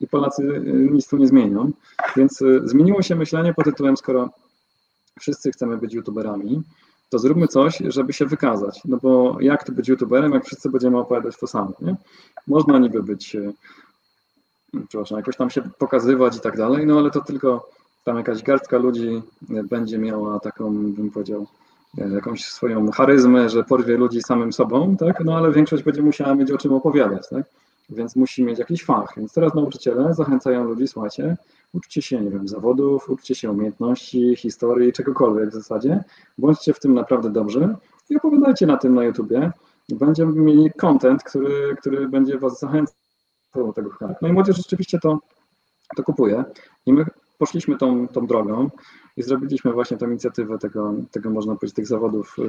[0.00, 1.70] i Polacy nic tu nie zmienią.
[2.16, 4.30] Więc y, zmieniło się myślenie pod tytułem, skoro
[5.20, 6.62] wszyscy chcemy być youtuberami,
[7.10, 8.80] to zróbmy coś, żeby się wykazać.
[8.84, 11.96] No bo jak to być youtuberem, jak wszyscy będziemy opowiadać to samo, nie?
[12.46, 13.52] Można niby być, e,
[14.88, 17.68] przepraszam, jakoś tam się pokazywać i tak dalej, no ale to tylko
[18.04, 21.46] tam jakaś garstka ludzi będzie miała taką, bym powiedział,
[21.98, 25.24] e, jakąś swoją charyzmę, że porwie ludzi samym sobą, tak?
[25.24, 27.46] No ale większość będzie musiała mieć o czym opowiadać, tak?
[27.88, 29.14] Więc musi mieć jakiś fach.
[29.16, 31.36] Więc teraz nauczyciele zachęcają ludzi, słuchajcie,
[31.72, 36.04] uczcie się, nie wiem, zawodów, uczcie się umiejętności, historii, czegokolwiek w zasadzie,
[36.38, 37.76] bądźcie w tym naprawdę dobrzy
[38.10, 39.52] i opowiadajcie na tym na YouTubie.
[39.88, 42.94] Będziemy mieli content, który, który będzie Was zachęcał
[43.56, 43.90] do tego.
[44.22, 45.18] No i młodzież rzeczywiście to,
[45.96, 46.44] to kupuje.
[46.86, 47.04] I my
[47.38, 48.70] poszliśmy tą, tą drogą
[49.16, 52.42] i zrobiliśmy właśnie tę inicjatywę tego, tego można powiedzieć, tych zawodów y,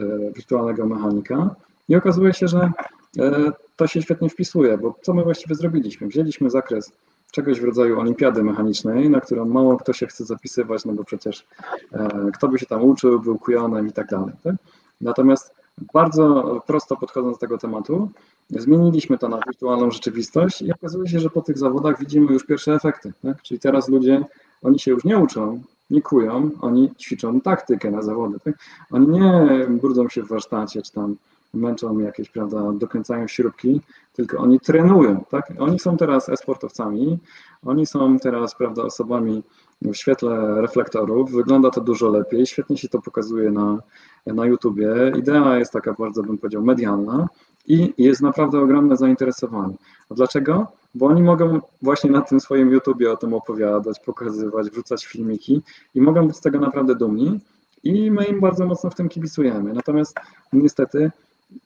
[0.00, 1.54] y, wirtualnego mechanika.
[1.88, 2.70] I okazuje się, że
[3.18, 6.06] y, to się świetnie wpisuje, bo co my właściwie zrobiliśmy?
[6.06, 6.92] Wzięliśmy zakres
[7.32, 11.46] czegoś w rodzaju olimpiady mechanicznej, na którą mało kto się chce zapisywać, no bo przecież
[11.92, 14.34] e, kto by się tam uczył, był kujonem i tak dalej.
[14.42, 14.54] Tak?
[15.00, 15.54] Natomiast
[15.94, 18.10] bardzo prosto podchodząc do tego tematu,
[18.50, 22.74] zmieniliśmy to na wirtualną rzeczywistość i okazuje się, że po tych zawodach widzimy już pierwsze
[22.74, 23.12] efekty.
[23.22, 23.42] Tak?
[23.42, 24.24] Czyli teraz ludzie,
[24.62, 28.40] oni się już nie uczą, nie kują, oni ćwiczą taktykę na zawody.
[28.40, 28.54] Tak?
[28.90, 31.16] Oni nie brudzą się w warsztacie, czy tam
[31.56, 33.80] męczą jakieś, prawda, dokręcają śrubki,
[34.12, 35.52] tylko oni trenują, tak?
[35.58, 37.18] Oni są teraz e-sportowcami,
[37.64, 39.42] oni są teraz, prawda, osobami
[39.82, 43.78] w świetle reflektorów, wygląda to dużo lepiej, świetnie się to pokazuje na,
[44.26, 44.88] na YouTubie.
[45.18, 47.28] Idea jest taka bardzo, bym powiedział, medialna
[47.66, 49.74] i jest naprawdę ogromne zainteresowanie.
[50.10, 50.66] A dlaczego?
[50.94, 55.62] Bo oni mogą właśnie na tym swoim YouTubie o tym opowiadać, pokazywać, wrzucać filmiki
[55.94, 57.40] i mogą być z tego naprawdę dumni
[57.84, 59.72] i my im bardzo mocno w tym kibicujemy.
[59.72, 60.16] Natomiast
[60.52, 61.10] niestety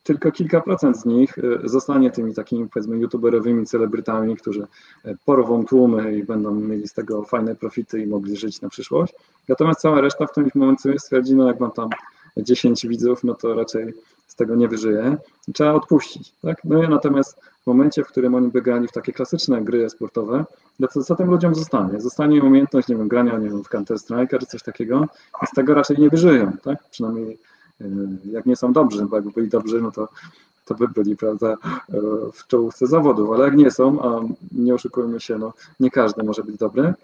[0.03, 4.66] tylko kilka procent z nich y, zostanie tymi takimi powiedzmy youtuberowymi celebrytami, którzy
[5.07, 9.14] y, porwą tłumy i będą mieli z tego fajne profity i mogli żyć na przyszłość.
[9.49, 11.89] Natomiast cała reszta w którymś momencie stwierdzi, no jak mam tam
[12.37, 13.95] 10 widzów, no to raczej
[14.26, 15.16] z tego nie wyżyje.
[15.55, 16.33] Trzeba odpuścić.
[16.43, 16.64] Tak?
[16.64, 20.45] No i natomiast w momencie, w którym oni by grali w takie klasyczne gry sportowe,
[20.81, 22.01] no to co tym ludziom zostanie?
[22.01, 25.09] Zostanie umiejętność, nie wiem, grania nie wiem, w Counter Strike czy coś takiego
[25.43, 26.78] i z tego raczej nie wyżyją, tak?
[26.91, 27.60] Przynajmniej E,
[28.33, 30.09] jak nie są dobrzy, bo jakby byli dobrzy, no to,
[30.64, 31.57] to by byli, prawda, e,
[32.33, 34.20] w czołówce zawodów, ale jak nie są, a
[34.53, 36.95] nie oszukujmy się, no nie każdy może być dobry,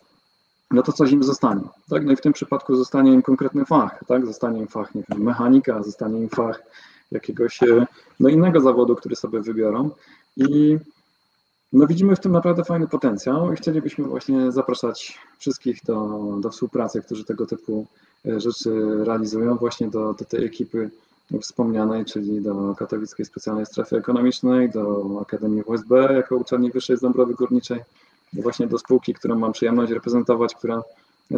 [0.70, 4.04] no to coś im zostanie, tak, no i w tym przypadku zostanie im konkretny fach,
[4.06, 6.62] tak, zostanie im fach, nie wiem, mechanika, zostanie im fach
[7.12, 7.86] jakiegoś, e,
[8.20, 9.90] no innego zawodu, który sobie wybiorą.
[10.36, 10.78] I
[11.72, 17.02] no widzimy w tym naprawdę fajny potencjał i chcielibyśmy właśnie zapraszać wszystkich do, do współpracy,
[17.02, 17.86] którzy tego typu
[18.26, 18.70] e, rzeczy
[19.04, 20.90] realizują, właśnie do, do tej ekipy
[21.40, 27.34] wspomnianej, czyli do Katowickiej Specjalnej Strefy Ekonomicznej, do Akademii USB jako uczelni wyższej z Dąbrowy
[27.34, 27.80] Górniczej,
[28.32, 30.82] właśnie do spółki, którą mam przyjemność reprezentować, która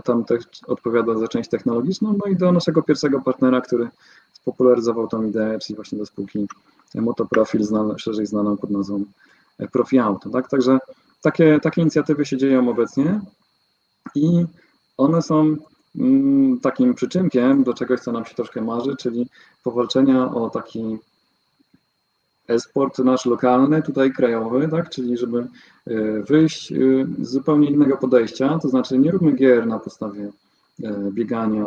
[0.05, 3.89] tam też odpowiada za część technologiczną, no i do naszego pierwszego partnera, który
[4.33, 6.47] spopularyzował tą ideę, czyli właśnie do spółki
[6.95, 9.05] Motoprofil, znane, szerzej znaną pod nazwą
[9.73, 10.31] Profi Auto.
[10.31, 10.49] Tak?
[10.51, 10.79] Także
[11.23, 13.21] takie, takie inicjatywy się dzieją obecnie
[14.15, 14.45] i
[14.97, 15.57] one są
[15.99, 19.29] mm, takim przyczynkiem do czegoś, co nam się troszkę marzy, czyli
[19.63, 20.99] powalczenia o taki
[22.49, 24.91] e-sport nasz lokalny, tutaj krajowy, tak?
[24.91, 25.47] czyli żeby
[25.87, 26.77] e, wyjść e,
[27.19, 30.31] z zupełnie innego podejścia, to znaczy nie róbmy gier na podstawie
[30.85, 31.65] e, biegania,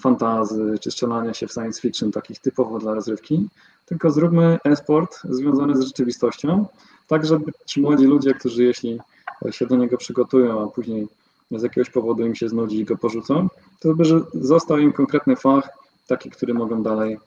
[0.00, 3.48] fantazy czy strzelania się w science fiction, takich typowo dla rozrywki,
[3.86, 6.66] tylko zróbmy e-sport związany z rzeczywistością,
[7.06, 9.00] tak żeby ci młodzi ludzie, którzy jeśli
[9.50, 11.08] się do niego przygotują, a później
[11.50, 13.48] z jakiegoś powodu im się znudzi i go porzucą,
[13.80, 15.68] to żeby został im konkretny fach,
[16.06, 17.18] taki, który mogą dalej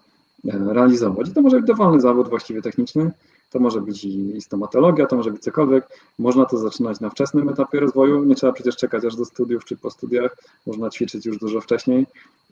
[0.50, 1.30] E, realizować.
[1.30, 3.12] I to może być dowolny zawód właściwie techniczny,
[3.52, 5.88] to może być i stomatologia, to może być cokolwiek.
[6.20, 9.78] Można to zaczynać na wczesnym etapie rozwoju, nie trzeba przecież czekać aż do studiów czy
[9.78, 10.38] po studiach,
[10.68, 12.06] można ćwiczyć już dużo wcześniej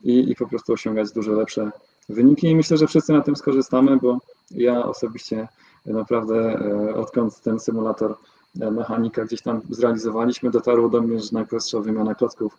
[0.04, 1.70] i, i po prostu osiągać dużo lepsze
[2.08, 2.46] wyniki.
[2.46, 4.18] I myślę, że wszyscy na tym skorzystamy, bo
[4.50, 5.48] ja osobiście
[5.86, 8.16] naprawdę e, odkąd ten symulator
[8.60, 12.56] e, mechanika gdzieś tam zrealizowaliśmy, dotarło do mnie, że najprostsza wymiana klocków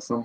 [0.00, 0.24] są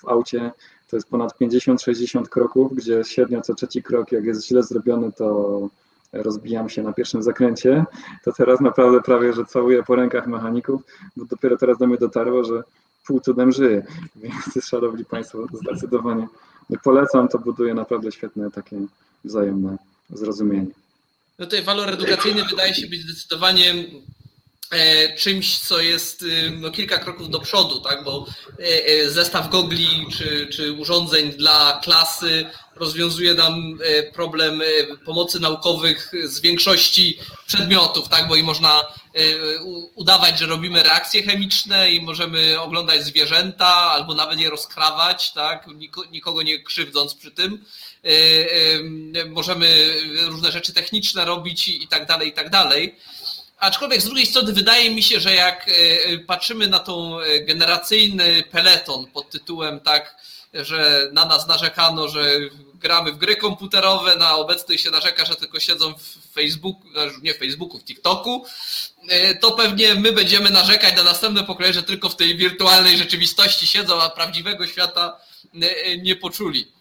[0.00, 0.52] w aucie.
[0.88, 5.68] To jest ponad 50-60 kroków, gdzie średnio co trzeci krok, jak jest źle zrobiony, to
[6.12, 7.84] rozbijam się na pierwszym zakręcie,
[8.24, 10.82] to teraz naprawdę prawie, że całuję po rękach mechaników,
[11.16, 12.62] bo dopiero teraz do mnie dotarło, że
[13.06, 13.86] pół cudem żyje.
[14.16, 16.26] Więc szanowni Państwo, zdecydowanie
[16.82, 18.76] polecam, to buduje naprawdę świetne takie
[19.24, 19.76] wzajemne
[20.10, 20.72] zrozumienie.
[21.38, 23.74] No tutaj walor edukacyjny wydaje się być zdecydowanie
[25.16, 28.04] czymś, co jest y, no, kilka kroków do przodu, tak?
[28.04, 28.26] bo
[28.58, 32.46] e, e, zestaw gogli czy, czy urządzeń dla klasy
[32.76, 33.78] rozwiązuje nam
[34.12, 34.62] problem
[35.04, 38.28] pomocy naukowych z większości przedmiotów, tak?
[38.28, 38.82] bo i można
[39.94, 45.66] udawać, że robimy reakcje chemiczne i możemy oglądać zwierzęta albo nawet je rozkrawać, tak?
[46.10, 47.64] nikogo nie krzywdząc przy tym.
[49.28, 49.94] Możemy
[50.28, 52.96] różne rzeczy techniczne robić i tak dalej, i tak dalej.
[53.58, 58.42] Aczkolwiek z drugiej strony wydaje mi się, że jak e, patrzymy na tą e, generacyjny
[58.50, 60.16] peleton pod tytułem tak,
[60.54, 62.38] że na nas narzekano, że
[62.74, 66.82] gramy w gry komputerowe, na obecność się narzeka, że tylko siedzą w Facebooku,
[67.22, 68.46] nie w Facebooku, w TikToku,
[69.08, 73.66] e, to pewnie my będziemy narzekać na następne pokolenie, że tylko w tej wirtualnej rzeczywistości
[73.66, 75.20] siedzą, a prawdziwego świata
[76.02, 76.75] nie poczuli.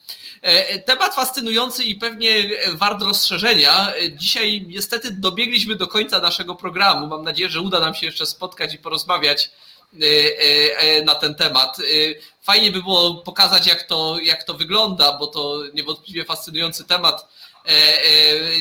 [0.46, 3.94] E, temat fascynujący i pewnie wart rozszerzenia.
[4.16, 7.08] Dzisiaj niestety dobiegliśmy do końca naszego programu.
[7.08, 9.52] Mam nadzieję, że uda nam się jeszcze spotkać i porozmawiać
[10.02, 10.06] e,
[10.78, 11.78] e, na ten temat.
[12.42, 17.28] Fajnie by było pokazać, jak to, jak to wygląda, bo to niewątpliwie fascynujący temat.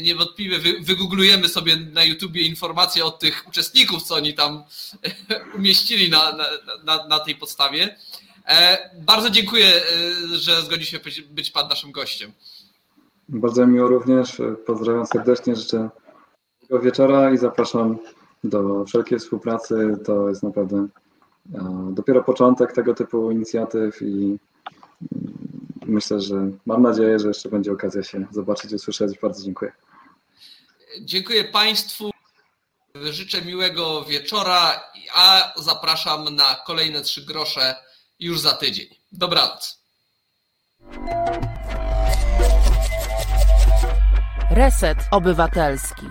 [0.02, 4.64] Niewątpliwie wygooglujemy sobie na YouTubie informacje od tych uczestników, co oni tam
[5.56, 6.36] umieścili na,
[6.84, 7.96] na, na tej podstawie.
[8.48, 12.32] E, bardzo dziękuję, e, że zgodził się być Pan naszym gościem.
[13.28, 14.42] Bardzo miło również.
[14.66, 15.90] Pozdrawiam serdecznie, życzę
[16.62, 17.98] miłego wieczora i zapraszam
[18.44, 19.96] do wszelkiej współpracy.
[20.04, 20.76] To jest naprawdę
[21.54, 24.38] e, dopiero początek tego typu inicjatyw i mm,
[25.86, 29.18] myślę, że mam nadzieję, że jeszcze będzie okazja się zobaczyć i usłyszeć.
[29.18, 29.72] Bardzo dziękuję.
[31.00, 32.10] Dziękuję Państwu.
[33.10, 34.80] Życzę miłego wieczora,
[35.14, 37.74] a zapraszam na kolejne trzy grosze
[38.18, 38.86] już za tydzień.
[39.12, 39.78] Dobranoc.
[44.50, 46.06] Reset Obywatelski.